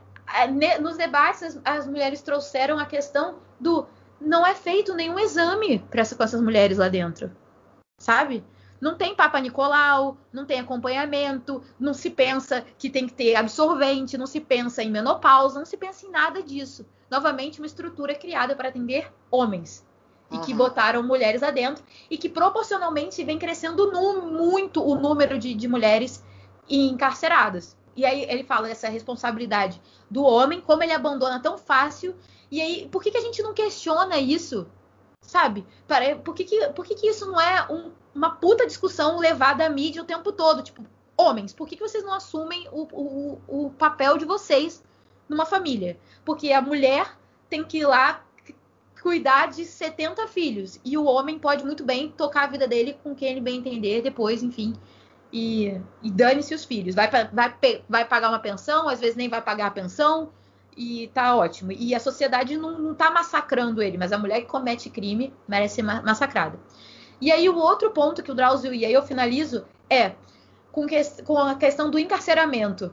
[0.81, 3.87] nos debates, as, as, mulheres trouxeram a questão do
[4.21, 7.35] não é feito nenhum exame para com essas mulheres lá dentro,
[7.99, 8.45] sabe?
[8.81, 14.17] Não tem Papa Nicolau, não tem acompanhamento, não se pensa que tem que ter absorvente,
[14.17, 16.87] não se pensa em menopausa, não se pensa em nada disso.
[17.11, 19.85] Novamente, uma estrutura criada para atender homens
[20.31, 23.91] e que botaram mulheres lá dentro e que proporcionalmente vem crescendo
[24.31, 26.25] muito o número de, de mulheres
[26.69, 27.77] encarceradas.
[27.97, 32.15] E aí ele fala essa responsabilidade do homem, como ele abandona tão fácil.
[32.51, 34.67] E aí, por que, que a gente não questiona isso?
[35.21, 35.67] Sabe?
[36.25, 39.69] Por que, que, por que, que isso não é um, uma puta discussão levada à
[39.69, 40.63] mídia o tempo todo?
[40.63, 40.85] Tipo,
[41.17, 44.83] homens, por que, que vocês não assumem o, o, o papel de vocês
[45.29, 45.99] numa família?
[46.25, 47.17] Porque a mulher
[47.49, 48.25] tem que ir lá
[49.03, 50.81] cuidar de 70 filhos.
[50.85, 54.03] E o homem pode muito bem tocar a vida dele com quem ele bem entender
[54.03, 54.75] depois, enfim
[55.33, 56.95] e, e dane-se os filhos.
[56.95, 57.55] Vai, vai,
[57.89, 60.31] vai pagar uma pensão, às vezes nem vai pagar a pensão,
[60.77, 61.73] e tá ótimo.
[61.73, 65.77] E a sociedade não, não tá massacrando ele, mas a mulher que comete crime merece
[65.77, 66.59] ser massacrada.
[67.21, 70.13] E aí o outro ponto que o Drauzio, e aí eu finalizo, é
[70.73, 72.93] com, que, com a questão do encarceramento.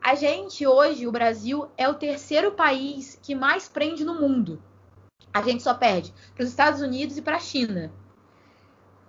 [0.00, 4.62] A gente hoje, o Brasil, é o terceiro país que mais prende no mundo.
[5.36, 7.92] A gente só perde para os Estados Unidos e para a China.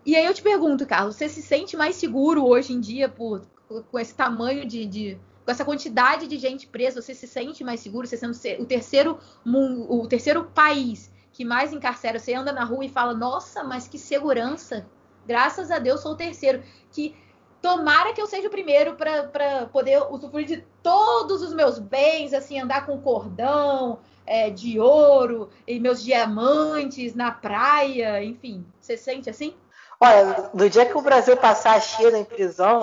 [0.06, 3.48] E aí eu te pergunto, Carlos, você se sente mais seguro hoje em dia por,
[3.90, 7.80] com esse tamanho de, de com essa quantidade de gente presa, você se sente mais
[7.80, 8.06] seguro?
[8.06, 12.90] Você sendo o terceiro o terceiro país que mais encarcera, você anda na rua e
[12.90, 14.86] fala: "Nossa, mas que segurança!
[15.26, 16.62] Graças a Deus sou o terceiro".
[16.92, 17.16] Que
[17.62, 22.60] tomara que eu seja o primeiro para poder usufruir de todos os meus bens, assim,
[22.60, 28.66] andar com cordão é, de ouro e meus diamantes na praia, enfim.
[28.80, 29.56] Você sente assim?
[30.00, 32.82] Olha, no dia que o Brasil passar a China em prisão,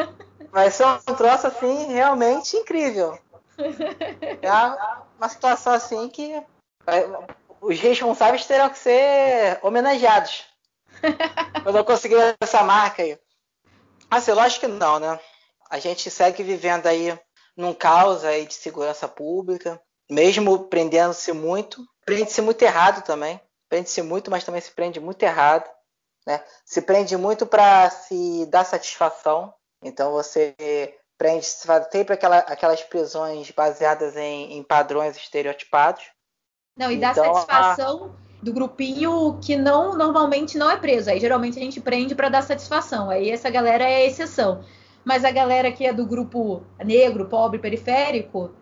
[0.50, 3.16] vai ser um troço assim realmente incrível.
[4.42, 4.50] É
[5.18, 6.42] uma situação assim que
[7.60, 10.44] os responsáveis terão que ser homenageados.
[11.64, 13.18] Eu conseguir essa marca aí.
[14.10, 15.20] Assim, lógico que não, né?
[15.68, 17.18] A gente segue vivendo aí
[17.56, 19.80] num caos aí de segurança pública,
[20.10, 21.84] mesmo prendendo-se muito.
[22.04, 23.40] Prende-se muito errado também.
[23.68, 25.68] Prende-se muito, mas também se prende muito errado.
[26.26, 26.42] Né?
[26.64, 29.52] Se prende muito para se dar satisfação.
[29.82, 30.54] Então você
[31.18, 36.04] prende sempre aquela, aquelas prisões baseadas em, em, padrões estereotipados.
[36.76, 38.44] Não, e dá então, satisfação a...
[38.44, 41.10] do grupinho que não normalmente não é preso.
[41.10, 43.08] Aí geralmente a gente prende para dar satisfação.
[43.08, 44.64] Aí essa galera é exceção.
[45.04, 48.52] Mas a galera que é do grupo negro, pobre, periférico,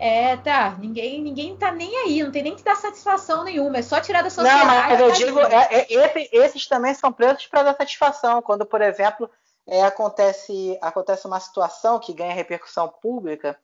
[0.00, 0.76] é, tá.
[0.78, 4.22] Ninguém, ninguém tá nem aí, não tem nem que dar satisfação nenhuma, é só tirar
[4.22, 4.64] da sociedade.
[4.64, 8.42] Não, mas eu digo, é, é, esses também são presos para dar satisfação.
[8.42, 9.30] Quando, por exemplo,
[9.66, 13.58] é, acontece, acontece uma situação que ganha repercussão pública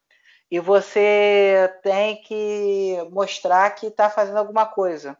[0.51, 5.16] e você tem que mostrar que está fazendo alguma coisa.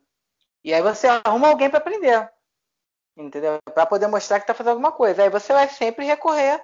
[0.65, 2.31] E aí você arruma alguém para prender.
[3.17, 3.59] Entendeu?
[3.75, 5.23] Para poder mostrar que está fazendo alguma coisa.
[5.23, 6.63] Aí você vai sempre recorrer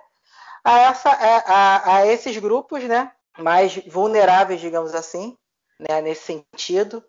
[0.64, 3.10] a, essa, a, a, a esses grupos, né?
[3.38, 5.36] Mais vulneráveis, digamos assim,
[5.78, 7.04] né, nesse sentido,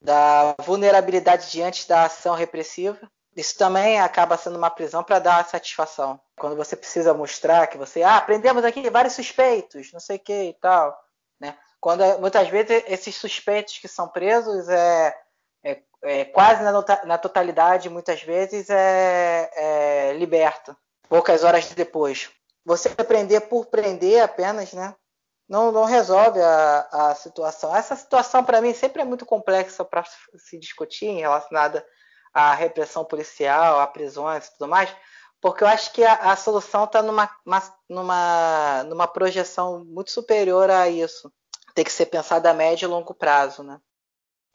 [0.00, 2.98] da vulnerabilidade diante da ação repressiva.
[3.36, 6.20] Isso também acaba sendo uma prisão para dar satisfação.
[6.36, 10.50] Quando você precisa mostrar que você, ah, prendemos aqui vários suspeitos, não sei o que
[10.50, 10.96] e tal.
[11.40, 11.56] Né?
[11.80, 15.16] Quando muitas vezes esses suspeitos que são presos é,
[15.64, 16.72] é, é quase na,
[17.04, 20.76] na, totalidade, muitas vezes é, é liberto,
[21.08, 22.30] poucas horas depois.
[22.64, 24.94] Você prender por prender apenas, né?
[25.48, 27.74] Não, não resolve a, a situação.
[27.74, 30.04] Essa situação, para mim, sempre é muito complexa para
[30.36, 31.86] se discutir relacionada
[32.32, 34.94] à repressão policial, a prisões e tudo mais,
[35.40, 37.30] porque eu acho que a, a solução está numa,
[37.88, 41.30] numa, numa projeção muito superior a isso.
[41.74, 43.62] Tem que ser pensada a médio e longo prazo.
[43.62, 43.78] Né?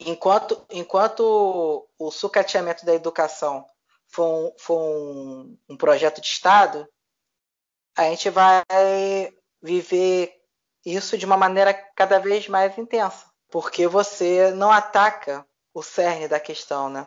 [0.00, 3.64] Enquanto, enquanto o sucateamento da educação
[4.08, 6.88] for, um, for um, um projeto de Estado,
[7.96, 8.64] a gente vai
[9.62, 10.39] viver
[10.84, 16.40] isso de uma maneira cada vez mais intensa, porque você não ataca o cerne da
[16.40, 17.06] questão, né?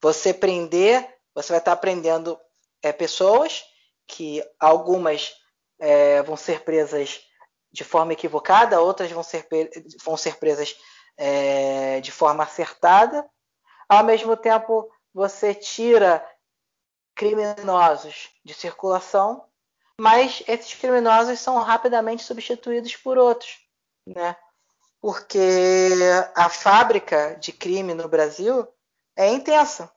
[0.00, 2.38] Você prender, você vai estar aprendendo
[2.82, 3.64] é, pessoas
[4.06, 5.34] que algumas
[5.78, 7.20] é, vão ser presas
[7.72, 9.46] de forma equivocada, outras vão ser,
[10.04, 10.76] vão ser presas
[11.16, 13.28] é, de forma acertada.
[13.88, 16.26] Ao mesmo tempo, você tira
[17.14, 19.45] criminosos de circulação
[20.00, 23.58] mas esses criminosos são rapidamente substituídos por outros,
[24.06, 24.36] né?
[25.00, 26.00] Porque
[26.34, 28.66] a fábrica de crime no Brasil
[29.16, 29.90] é intensa.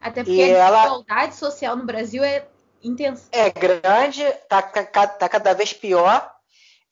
[0.00, 1.32] Até porque e a desigualdade ela...
[1.32, 2.46] social no Brasil é
[2.82, 3.28] intensa.
[3.32, 6.34] É grande, está tá cada vez pior.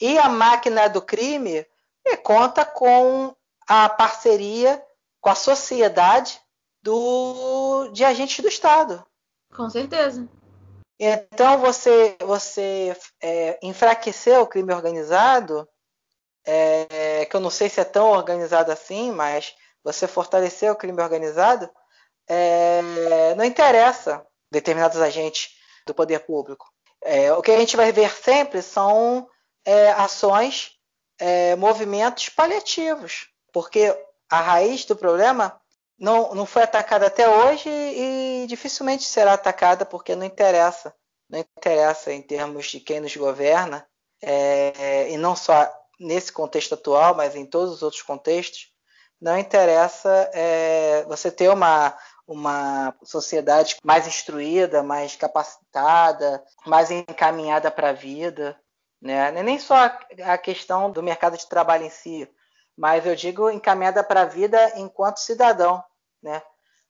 [0.00, 1.66] E a máquina do crime
[2.06, 3.34] é, conta com
[3.66, 4.82] a parceria
[5.20, 6.40] com a sociedade
[6.82, 9.04] do, de agentes do Estado.
[9.54, 10.28] Com certeza.
[10.98, 15.68] Então você, você é, enfraqueceu o crime organizado,
[16.44, 21.00] é, que eu não sei se é tão organizado assim, mas você fortaleceu o crime
[21.00, 21.70] organizado,
[22.28, 25.50] é, não interessa determinados agentes
[25.86, 26.66] do poder público.
[27.02, 29.28] É, o que a gente vai ver sempre são
[29.64, 30.72] é, ações,
[31.18, 33.96] é, movimentos paliativos, porque
[34.28, 35.60] a raiz do problema
[35.98, 40.94] não, não foi atacada até hoje e dificilmente será atacada porque não interessa.
[41.28, 43.86] Não interessa em termos de quem nos governa,
[44.22, 45.70] é, e não só
[46.00, 48.72] nesse contexto atual, mas em todos os outros contextos,
[49.20, 51.96] não interessa é, você ter uma,
[52.26, 58.58] uma sociedade mais instruída, mais capacitada, mais encaminhada para a vida.
[59.02, 59.28] Né?
[59.28, 59.74] É nem só
[60.24, 62.30] a questão do mercado de trabalho em si,
[62.76, 65.82] mas eu digo encaminhada para a vida enquanto cidadão,
[66.22, 66.42] né?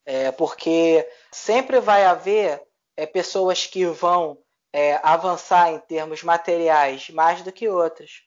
[0.05, 2.61] É, porque sempre vai haver
[2.97, 4.37] é, pessoas que vão
[4.73, 8.21] é, avançar em termos materiais mais do que outras,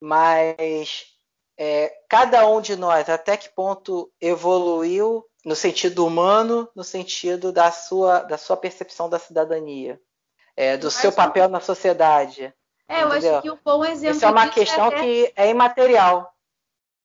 [0.00, 1.06] mas
[1.58, 7.70] é, cada um de nós até que ponto evoluiu no sentido humano, no sentido da
[7.70, 10.00] sua, da sua percepção da cidadania,
[10.56, 12.52] é, do seu papel na sociedade.
[12.88, 14.16] É, eu acho que um bom exemplo.
[14.16, 15.00] Isso é uma questão é até...
[15.00, 16.34] que é imaterial.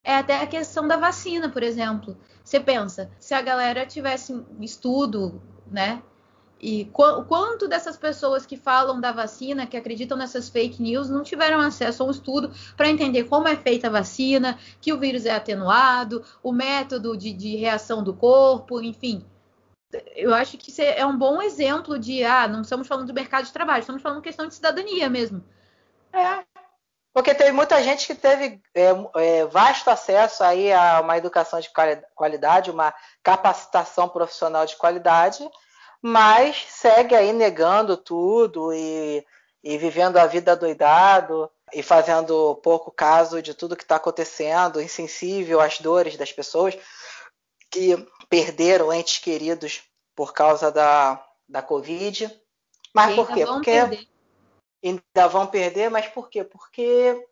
[0.03, 2.17] É até a questão da vacina, por exemplo.
[2.45, 6.03] Você pensa, se a galera tivesse estudo, né?
[6.61, 11.23] E qu quanto dessas pessoas que falam da vacina, que acreditam nessas fake news, não
[11.23, 15.25] tiveram acesso a um estudo para entender como é feita a vacina, que o vírus
[15.25, 19.25] é atenuado, o método de, de reação do corpo, enfim.
[20.15, 23.45] Eu acho que isso é um bom exemplo de, ah, não estamos falando do mercado
[23.45, 25.43] de trabalho, estamos falando questão de cidadania mesmo.
[26.13, 26.45] É,
[27.15, 31.71] porque teve muita gente que teve é, é, vasto acesso aí a uma educação de
[32.13, 32.93] qualidade, uma
[33.23, 35.49] capacitação profissional de qualidade,
[36.01, 39.25] mas segue aí negando tudo e,
[39.63, 45.61] e vivendo a vida doidado e fazendo pouco caso de tudo que está acontecendo, insensível
[45.61, 46.77] às dores das pessoas
[47.71, 47.95] que
[48.29, 52.29] perderam entes queridos por causa da, da Covid.
[52.93, 53.45] Mas por quê?
[53.45, 54.14] Porque perder
[54.89, 56.43] ainda vão perder, mas por quê?
[56.43, 57.27] Porque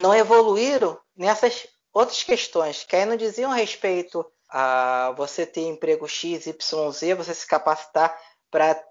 [0.00, 6.46] não evoluíram nessas outras questões, que aí não diziam respeito a você ter emprego X,
[6.46, 8.16] Y, Z, você se capacitar
[8.50, 8.82] para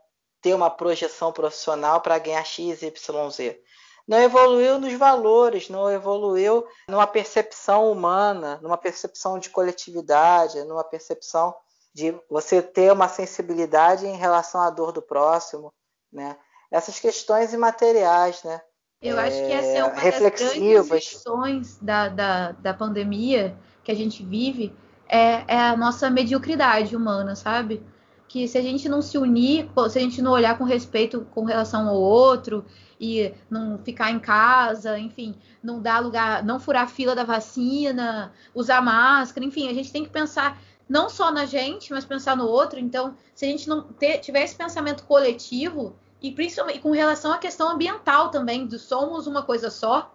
[0.42, 3.62] ter uma projeção profissional para ganhar X, Y, Z.
[4.08, 11.56] Não evoluiu nos valores, não evoluiu numa percepção humana, numa percepção de coletividade, numa percepção
[11.94, 15.72] de você ter uma sensibilidade em relação à dor do próximo,
[16.12, 16.38] né?
[16.72, 18.61] Essas questões imateriais, né?
[19.02, 20.88] Eu acho que essa é uma reflexivas.
[20.88, 24.73] das grandes lições da, da, da pandemia que a gente vive,
[25.10, 27.84] é, é, a nossa mediocridade humana, sabe?
[28.27, 31.43] Que se a gente não se unir, se a gente não olhar com respeito com
[31.43, 32.64] relação ao outro
[32.99, 38.31] e não ficar em casa, enfim, não dar lugar, não furar a fila da vacina,
[38.53, 42.45] usar máscara, enfim, a gente tem que pensar não só na gente, mas pensar no
[42.45, 42.80] outro.
[42.80, 47.38] Então, se a gente não ter, tiver esse pensamento coletivo, e principalmente com relação à
[47.38, 50.14] questão ambiental também, do somos uma coisa só,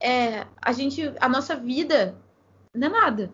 [0.00, 2.14] é, a gente, a nossa vida
[2.72, 3.32] não é nada.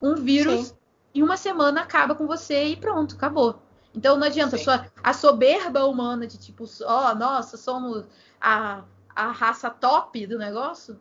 [0.00, 0.76] Um vírus Sim.
[1.14, 3.58] em uma semana acaba com você e pronto, acabou.
[3.94, 4.56] Então não adianta
[5.02, 8.04] a, soberba humana de tipo, ó, oh, nossa, somos
[8.40, 8.82] a,
[9.14, 10.98] a raça top do negócio,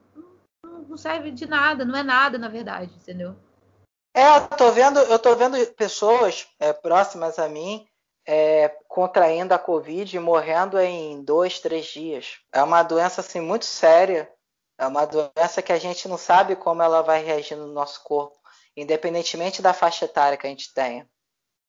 [0.63, 3.35] não, não serve de nada, não é nada, na verdade, entendeu?
[4.15, 7.87] É, eu tô vendo, eu tô vendo pessoas é, próximas a mim
[8.25, 12.37] é, contraindo a Covid e morrendo em dois, três dias.
[12.51, 14.31] É uma doença assim muito séria.
[14.77, 18.37] É uma doença que a gente não sabe como ela vai reagir no nosso corpo,
[18.75, 21.07] independentemente da faixa etária que a gente tenha.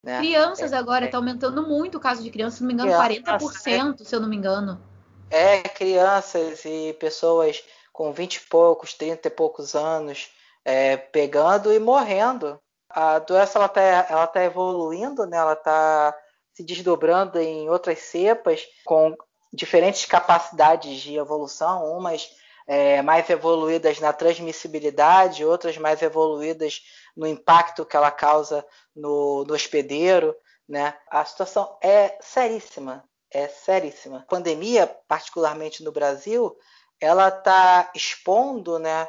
[0.02, 0.18] Né?
[0.18, 1.18] Crianças é, agora, está é.
[1.18, 4.20] aumentando muito o caso de crianças, se não me engano, crianças, 40%, é, se eu
[4.20, 4.82] não me engano.
[5.31, 10.31] É, crianças e pessoas com 20 e poucos, 30 e poucos anos,
[10.64, 12.60] é, pegando e morrendo.
[12.89, 15.36] A doença ela está ela tá evoluindo, né?
[15.36, 16.14] ela está
[16.55, 19.14] se desdobrando em outras cepas com
[19.52, 22.31] diferentes capacidades de evolução, umas
[22.66, 26.82] é, mais evoluídas na transmissibilidade, outras mais evoluídas
[27.16, 28.64] no impacto que ela causa
[28.94, 30.35] no, no hospedeiro.
[30.68, 30.97] Né?
[31.10, 34.18] A situação é seríssima, é seríssima.
[34.18, 36.56] A pandemia, particularmente no Brasil,
[37.01, 39.09] ela está expondo, né,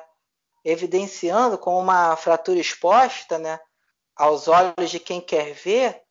[0.66, 3.60] evidenciando com uma fratura exposta, né,
[4.16, 6.02] aos olhos de quem quer ver,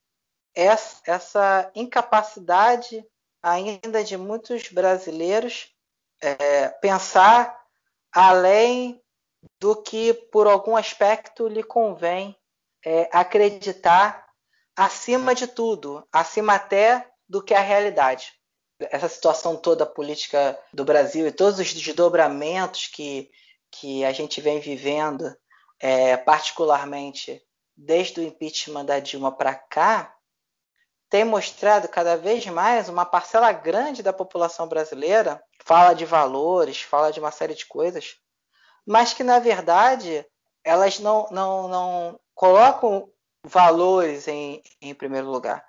[0.55, 3.05] essa, essa incapacidade
[3.43, 5.68] ainda de muitos brasileiros
[6.22, 7.60] é, pensar
[8.12, 9.02] além
[9.60, 12.36] do que por algum aspecto lhe convém
[12.85, 14.26] é, acreditar
[14.76, 18.32] acima de tudo, acima até do que a realidade.
[18.81, 23.31] Essa situação toda política do Brasil e todos os desdobramentos que,
[23.70, 25.35] que a gente vem vivendo,
[25.78, 27.43] é, particularmente
[27.76, 30.14] desde o impeachment da Dilma para cá,
[31.09, 37.10] tem mostrado cada vez mais uma parcela grande da população brasileira fala de valores, fala
[37.12, 38.16] de uma série de coisas,
[38.86, 40.26] mas que na verdade
[40.62, 43.09] elas não, não, não colocam
[43.44, 45.64] valores em, em primeiro lugar.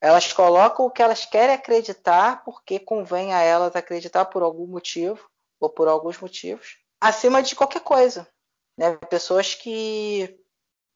[0.00, 5.28] Elas colocam o que elas querem acreditar porque convém a elas acreditar por algum motivo
[5.60, 8.28] ou por alguns motivos acima de qualquer coisa.
[8.76, 8.96] Né?
[9.08, 10.39] Pessoas que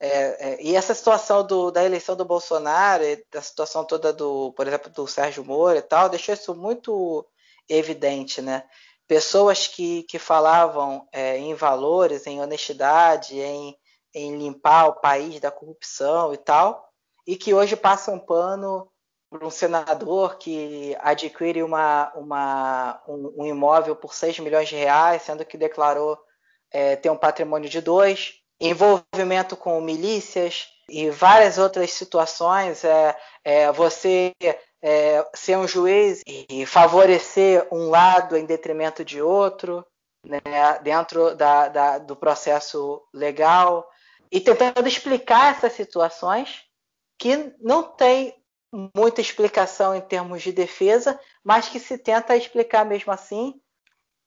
[0.04, 4.66] é, é, e essa situação do, da eleição do Bolsonaro, da situação toda do, por
[4.66, 7.26] exemplo, do Sérgio Moro e tal, deixou isso muito
[7.68, 8.68] evidente, né?
[9.06, 13.76] Pessoas que, que falavam é, em valores, em honestidade, em,
[14.14, 16.86] em limpar o país da corrupção e tal,
[17.26, 18.90] e que hoje passam pano
[19.30, 25.22] para um senador que adquire uma, uma, um, um, imóvel por 6 milhões de reais,
[25.22, 26.18] sendo que declarou
[26.70, 32.84] é, ter um patrimônio de dois, envolvimento com milícias e várias outras situações.
[32.84, 34.32] É, é você
[34.82, 39.84] é, ser um juiz e favorecer um lado em detrimento de outro,
[40.24, 40.40] né,
[40.82, 43.88] dentro da, da, do processo legal,
[44.30, 46.62] e tentando explicar essas situações
[47.18, 48.34] que não tem
[48.94, 53.54] muita explicação em termos de defesa, mas que se tenta explicar mesmo assim,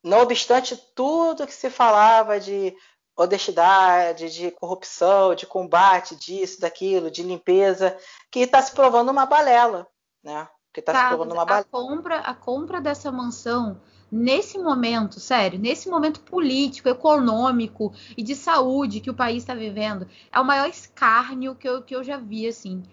[0.04, 2.74] não obstante tudo que se falava de
[3.18, 7.98] honestidade, de corrupção, de combate, disso, daquilo, de limpeza,
[8.31, 9.88] que está se provando uma balela,
[10.23, 10.48] né?
[10.72, 11.65] Que está se provando uma balela.
[11.68, 13.81] A compra, a compra dessa mansão
[14.11, 20.07] nesse momento, sério, nesse momento político, econômico e de saúde que o país está vivendo,
[20.31, 22.84] é o maior escárnio que eu, que eu já vi, assim.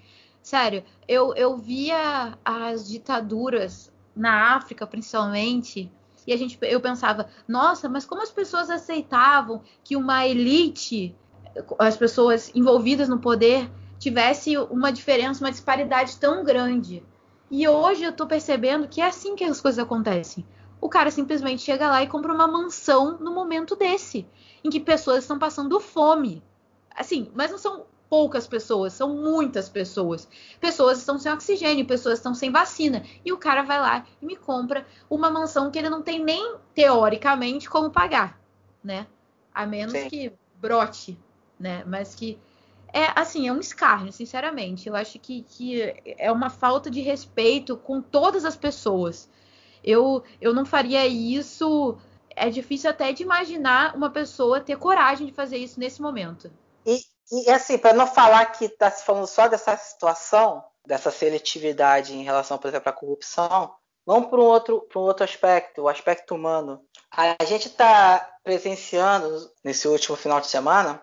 [0.42, 5.90] Sério, eu, eu via as ditaduras na África, principalmente,
[6.26, 11.14] e a gente, eu pensava, nossa, mas como as pessoas aceitavam que uma elite,
[11.78, 17.02] as pessoas envolvidas no poder, tivesse uma diferença, uma disparidade tão grande.
[17.50, 20.46] E hoje eu tô percebendo que é assim que as coisas acontecem.
[20.80, 24.26] O cara simplesmente chega lá e compra uma mansão no momento desse,
[24.62, 26.42] em que pessoas estão passando fome.
[26.94, 30.28] Assim, mas não são poucas pessoas, são muitas pessoas.
[30.60, 33.04] Pessoas estão sem oxigênio, pessoas estão sem vacina.
[33.24, 36.56] E o cara vai lá e me compra uma mansão que ele não tem nem
[36.74, 38.38] teoricamente como pagar,
[38.82, 39.06] né?
[39.52, 40.08] A menos Sim.
[40.08, 41.18] que brote,
[41.58, 41.84] né?
[41.86, 42.38] Mas que
[42.92, 44.88] é assim, é um escárnio, sinceramente.
[44.88, 49.28] Eu acho que, que é uma falta de respeito com todas as pessoas.
[49.82, 51.98] Eu, eu não faria isso.
[52.36, 56.50] É difícil até de imaginar uma pessoa ter coragem de fazer isso nesse momento.
[57.30, 62.22] E, assim, para não falar que está se falando só dessa situação, dessa seletividade em
[62.22, 63.74] relação, por exemplo, à corrupção,
[64.04, 66.84] vamos para um outro, um outro aspecto, o aspecto humano.
[67.10, 71.02] A gente está presenciando nesse último final de semana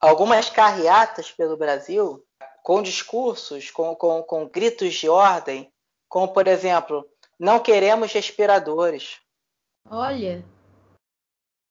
[0.00, 2.24] algumas carreatas pelo Brasil
[2.62, 5.72] com discursos, com, com, com gritos de ordem,
[6.08, 7.06] como por exemplo,
[7.38, 9.20] não queremos respiradores.
[9.90, 10.44] Olha.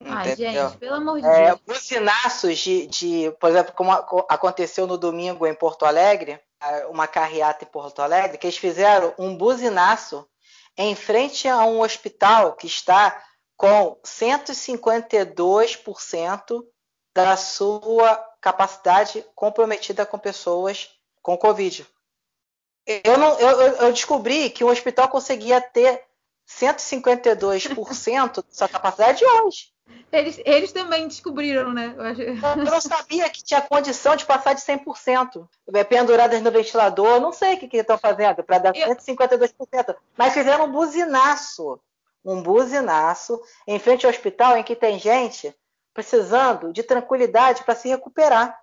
[0.06, 1.60] Ai, gente, pelo amor de é, Deus.
[1.66, 3.92] Buzinaços de, de, por exemplo, como
[4.28, 6.40] aconteceu no domingo em Porto Alegre,
[6.90, 10.28] uma carreata em Porto Alegre, que eles fizeram um buzinaço
[10.78, 13.24] em frente a um hospital que está
[13.58, 16.66] com 152%
[17.14, 20.90] da sua capacidade comprometida com pessoas
[21.22, 21.86] com Covid.
[23.04, 26.04] Eu, não, eu, eu descobri que o hospital conseguia ter
[26.48, 29.72] 152% da sua capacidade hoje.
[30.12, 31.96] Eles, eles também descobriram, né?
[32.18, 35.48] Eu, não sabia que tinha condição de passar de 100%.
[35.74, 39.96] É, penduradas no ventilador, não sei o que, que estão fazendo para dar 152%.
[40.18, 41.80] Mas fizeram um buzinaço.
[42.24, 45.56] Um buzinaço em frente ao hospital em que tem gente
[45.94, 48.60] precisando de tranquilidade para se recuperar.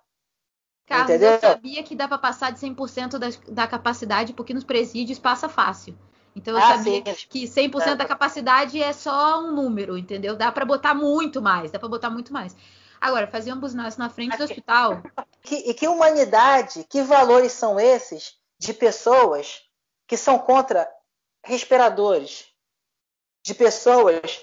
[0.85, 1.33] Carlos, Entendeu?
[1.33, 5.47] eu sabia que dá para passar de 100% da, da capacidade, porque nos presídios passa
[5.47, 5.97] fácil.
[6.35, 7.27] Então eu ah, sabia sim.
[7.29, 7.95] que 100% é.
[7.95, 10.35] da capacidade é só um número, entendeu?
[10.35, 12.55] Dá para botar muito mais, dá para botar muito mais.
[13.01, 15.01] Agora, fazer um buzinaço na frente do hospital.
[15.41, 19.61] Que, e que humanidade, que valores são esses de pessoas
[20.05, 20.89] que são contra
[21.43, 22.47] respiradores,
[23.43, 24.41] de pessoas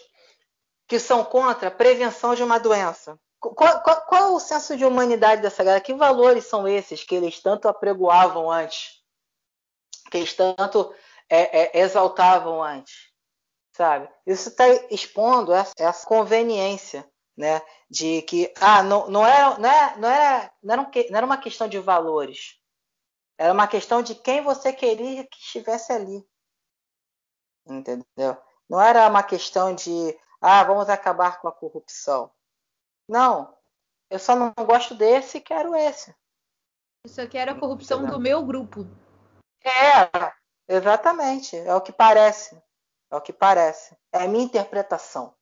[0.89, 3.19] que são contra a prevenção de uma doença?
[3.39, 5.81] Qual, qual, qual, é o senso de humanidade dessa galera?
[5.81, 9.03] Que valores são esses que eles tanto apregoavam antes?
[10.11, 10.95] Que eles tanto
[11.29, 13.13] é, é, exaltavam antes?
[13.73, 14.09] Sabe?
[14.27, 17.61] Isso está expondo essa, essa, conveniência, né?
[17.91, 21.27] De que, ah, não, não, era, não, era, não, era, não, era um, não era
[21.27, 22.59] uma questão de valores.
[23.39, 26.27] Era uma questão de quem você queria que estivesse ali.
[27.67, 28.37] Entendeu?
[28.69, 32.31] Não era uma questão de, ah, vamos acabar com a corrupção.
[33.09, 33.55] Não,
[34.11, 36.15] eu só não gosto desse e quero esse.
[37.05, 38.17] Eu só quero a corrupção Entendeu?
[38.17, 38.87] do meu grupo.
[39.63, 40.09] É,
[40.69, 41.57] exatamente.
[41.57, 42.57] É o que parece.
[43.11, 43.97] É o que parece.
[44.13, 45.33] É a minha interpretação.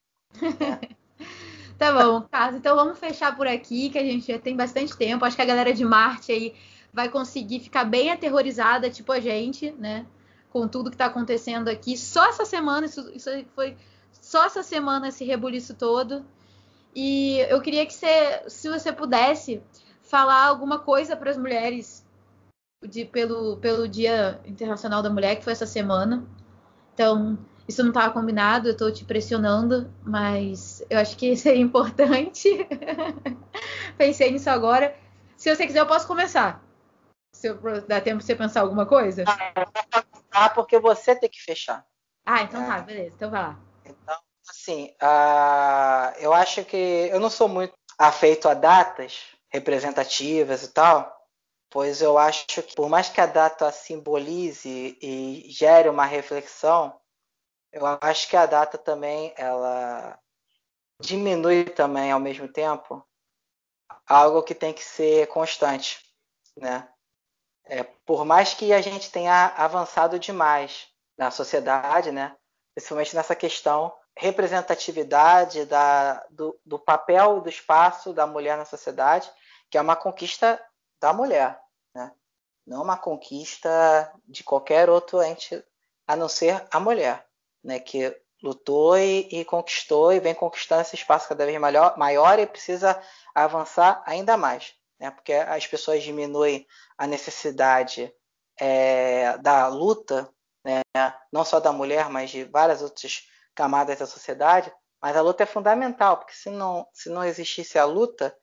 [0.42, 0.94] É.
[1.78, 2.58] tá bom, Carlos.
[2.58, 5.24] Então vamos fechar por aqui, que a gente já tem bastante tempo.
[5.24, 6.54] Acho que a galera de Marte aí
[6.92, 10.06] vai conseguir ficar bem aterrorizada, tipo a gente, né?
[10.50, 11.96] Com tudo que tá acontecendo aqui.
[11.96, 13.76] Só essa semana, isso, isso foi
[14.12, 16.24] só essa semana esse rebuliço todo.
[16.94, 19.60] E eu queria que você, se você pudesse,
[20.02, 22.03] falar alguma coisa para as mulheres
[22.82, 26.26] de, pelo, pelo Dia Internacional da Mulher, que foi essa semana.
[26.92, 32.48] Então, isso não estava combinado, eu estou te pressionando, mas eu acho que seria importante.
[33.98, 34.96] Pensei nisso agora.
[35.36, 36.62] Se você quiser, eu posso começar.
[37.32, 39.24] Se eu, dá tempo de você pensar alguma coisa?
[40.30, 41.84] Ah, porque você tem que fechar.
[42.24, 42.66] Ah, então é.
[42.66, 43.14] tá, beleza.
[43.16, 43.58] Então vai lá.
[43.84, 44.16] Então,
[44.48, 46.76] Assim, uh, eu acho que
[47.10, 51.13] eu não sou muito afeito a datas representativas e tal,
[51.74, 56.96] pois eu acho que por mais que a data simbolize e gere uma reflexão,
[57.72, 60.16] eu acho que a data também ela
[61.00, 63.04] diminui também ao mesmo tempo
[64.06, 65.98] algo que tem que ser constante,
[66.56, 66.88] né?
[67.64, 70.86] É, por mais que a gente tenha avançado demais
[71.18, 72.36] na sociedade, né?
[72.72, 79.28] Principalmente nessa questão representatividade da, do, do papel do espaço da mulher na sociedade,
[79.68, 80.64] que é uma conquista
[81.00, 81.63] da mulher,
[81.94, 82.12] né?
[82.66, 85.62] não uma conquista de qualquer outro ente
[86.06, 87.26] a não ser a mulher,
[87.62, 87.78] né?
[87.78, 92.46] que lutou e, e conquistou e vem conquistando esse espaço cada vez maior, maior e
[92.46, 93.00] precisa
[93.34, 95.10] avançar ainda mais, né?
[95.10, 96.66] porque as pessoas diminuem
[96.98, 98.12] a necessidade
[98.60, 100.28] é, da luta,
[100.64, 100.82] né?
[101.32, 105.46] não só da mulher, mas de várias outras camadas da sociedade, mas a luta é
[105.46, 108.34] fundamental, porque se não, se não existisse a luta,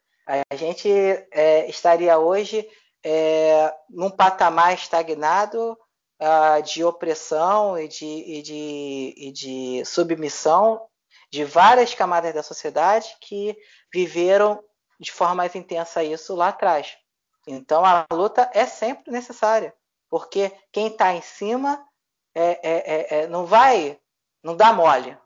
[0.50, 0.90] a gente
[1.32, 2.70] é, estaria hoje
[3.04, 5.78] é, num patamar estagnado
[6.22, 10.86] uh, de opressão e de, e, de, e de submissão
[11.32, 13.58] de várias camadas da sociedade que
[13.94, 14.62] viveram
[15.00, 16.96] de forma mais intensa isso lá atrás.
[17.48, 19.74] Então a luta é sempre necessária,
[20.10, 21.84] porque quem está em cima
[22.36, 24.00] é, é, é, não vai
[24.44, 25.18] não dá mole.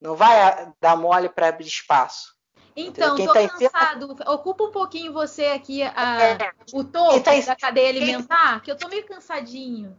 [0.00, 2.34] Não vai dar mole para abrir espaço.
[2.74, 4.16] Então, tô tá cansado.
[4.16, 4.32] Cima...
[4.32, 6.22] Ocupa um pouquinho você aqui a...
[6.22, 6.52] é.
[6.72, 7.44] o topo tá em...
[7.44, 8.60] da cadeia alimentar, quem...
[8.60, 9.96] que eu tô meio cansadinho.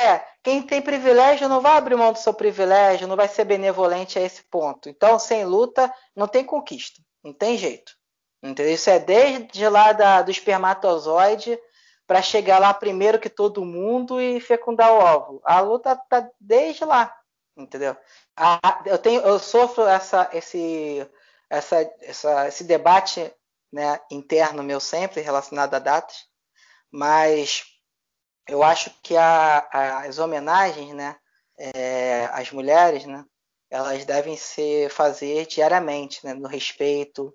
[0.00, 4.18] É, quem tem privilégio não vai abrir mão do seu privilégio, não vai ser benevolente
[4.18, 4.88] a esse ponto.
[4.88, 7.00] Então, sem luta, não tem conquista.
[7.22, 7.92] Não tem jeito.
[8.42, 8.72] Entendeu?
[8.72, 11.58] Isso é desde lá da, do espermatozoide
[12.06, 15.40] para chegar lá primeiro que todo mundo e fecundar o óvulo.
[15.44, 17.14] A luta tá desde lá
[17.56, 17.96] entendeu?
[18.36, 21.06] Ah, eu tenho, eu sofro essa, esse,
[21.52, 23.30] essa, essa, esse debate
[23.70, 26.24] né, interno meu sempre relacionado a datas,
[26.90, 27.64] mas
[28.48, 29.58] eu acho que a,
[29.98, 31.14] as homenagens, né,
[31.58, 33.22] é, às mulheres, né,
[33.70, 37.34] elas devem ser fazer diariamente, né, no respeito,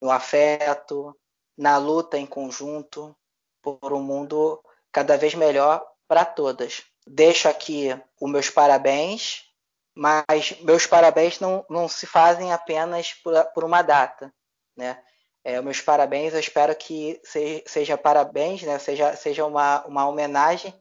[0.00, 1.14] no afeto,
[1.56, 3.14] na luta em conjunto
[3.60, 7.88] por um mundo cada vez melhor para todas, deixo aqui
[8.18, 9.44] os meus parabéns,
[9.94, 14.32] mas meus parabéns não, não se fazem apenas por, por uma data,
[14.76, 15.02] né?
[15.44, 18.78] É, meus parabéns, eu espero que seja, seja parabéns, né?
[18.78, 20.72] seja, seja uma, uma homenagem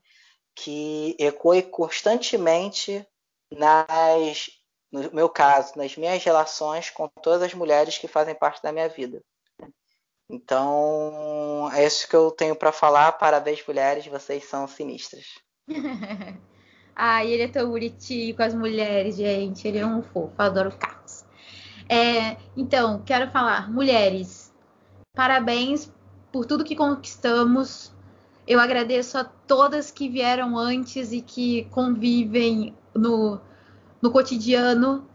[0.56, 3.06] que ecoe constantemente
[3.52, 4.52] nas,
[4.92, 8.88] no meu caso, nas minhas relações com todas as mulheres que fazem parte da minha
[8.88, 9.24] vida.
[10.30, 13.12] Então, é isso que eu tenho para falar.
[13.14, 15.26] Parabéns, mulheres, vocês são sinistras.
[16.96, 19.68] Ai, ele é tão bonitinho com as mulheres, gente.
[19.68, 21.26] Ele é um fofo, adoro o Carlos.
[21.90, 24.54] É, então, quero falar, mulheres,
[25.14, 25.92] parabéns
[26.32, 27.94] por tudo que conquistamos.
[28.48, 33.40] Eu agradeço a todas que vieram antes e que convivem no,
[34.02, 35.08] no cotidiano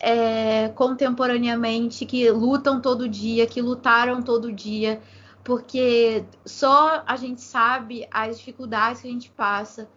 [0.00, 5.00] é, contemporaneamente, que lutam todo dia, que lutaram todo dia,
[5.42, 9.88] porque só a gente sabe as dificuldades que a gente passa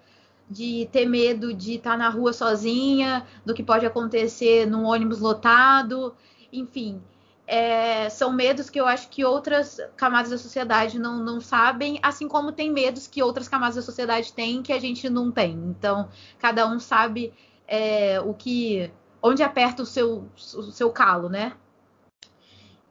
[0.51, 6.13] de ter medo de estar na rua sozinha, do que pode acontecer num ônibus lotado,
[6.51, 7.01] enfim.
[7.47, 12.27] É, são medos que eu acho que outras camadas da sociedade não, não sabem, assim
[12.27, 15.53] como tem medos que outras camadas da sociedade têm que a gente não tem.
[15.53, 17.33] Então, cada um sabe
[17.67, 18.91] é, o que.
[19.21, 21.53] onde aperta o seu, o seu calo, né?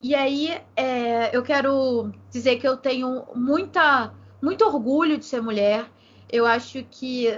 [0.02, 5.90] E aí é, eu quero dizer que eu tenho muita, muito orgulho de ser mulher
[6.32, 7.28] eu acho que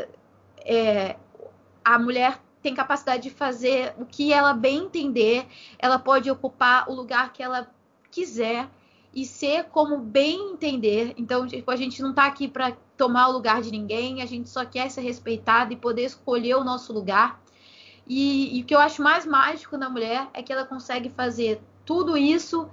[0.65, 1.17] é,
[1.85, 5.47] a mulher tem capacidade de fazer o que ela bem entender,
[5.79, 7.69] ela pode ocupar o lugar que ela
[8.11, 8.69] quiser
[9.13, 11.13] e ser como bem entender.
[11.17, 14.49] Então, tipo, a gente não está aqui para tomar o lugar de ninguém, a gente
[14.49, 17.43] só quer ser respeitada e poder escolher o nosso lugar.
[18.07, 21.61] E, e o que eu acho mais mágico na mulher é que ela consegue fazer
[21.85, 22.71] tudo isso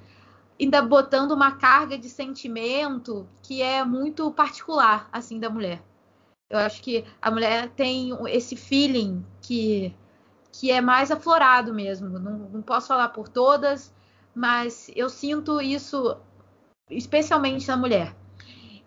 [0.59, 5.81] ainda botando uma carga de sentimento que é muito particular assim da mulher.
[6.49, 9.95] Eu acho que a mulher tem esse feeling que,
[10.51, 12.07] que é mais aflorado mesmo.
[12.17, 13.93] Não, não posso falar por todas,
[14.33, 16.17] mas eu sinto isso
[16.89, 18.15] especialmente na mulher.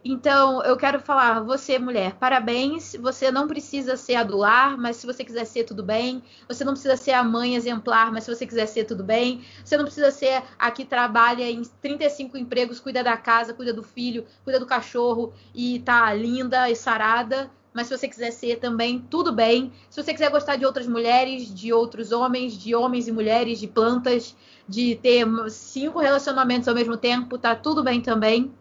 [0.04, 2.96] Então, eu quero falar, você, mulher, parabéns.
[3.00, 6.24] Você não precisa ser a do lar, mas se você quiser ser, tudo bem.
[6.48, 9.44] Você não precisa ser a mãe exemplar, mas se você quiser ser, tudo bem.
[9.64, 13.84] Você não precisa ser a que trabalha em 35 empregos, cuida da casa, cuida do
[13.84, 17.48] filho, cuida do cachorro e tá linda e sarada.
[17.72, 19.72] Mas se você quiser ser também, tudo bem.
[19.88, 23.68] Se você quiser gostar de outras mulheres, de outros homens, de homens e mulheres, de
[23.68, 24.36] plantas,
[24.68, 28.52] de ter cinco relacionamentos ao mesmo tempo, tá tudo bem também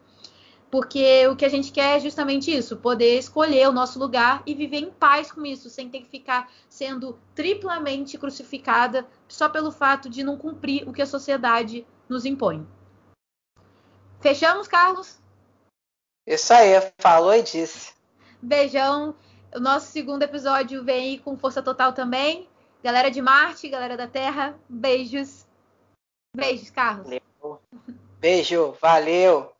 [0.71, 4.55] porque o que a gente quer é justamente isso: poder escolher o nosso lugar e
[4.55, 10.09] viver em paz com isso, sem ter que ficar sendo triplamente crucificada só pelo fato
[10.09, 12.65] de não cumprir o que a sociedade nos impõe.
[14.21, 15.19] Fechamos, Carlos?
[16.25, 17.93] Isso aí, falou e disse.
[18.41, 19.13] Beijão.
[19.53, 22.47] O nosso segundo episódio vem com força total também.
[22.81, 25.45] Galera de Marte, galera da Terra, beijos.
[26.33, 27.03] Beijos, Carlos.
[27.03, 27.61] Valeu.
[28.19, 29.51] Beijo, valeu.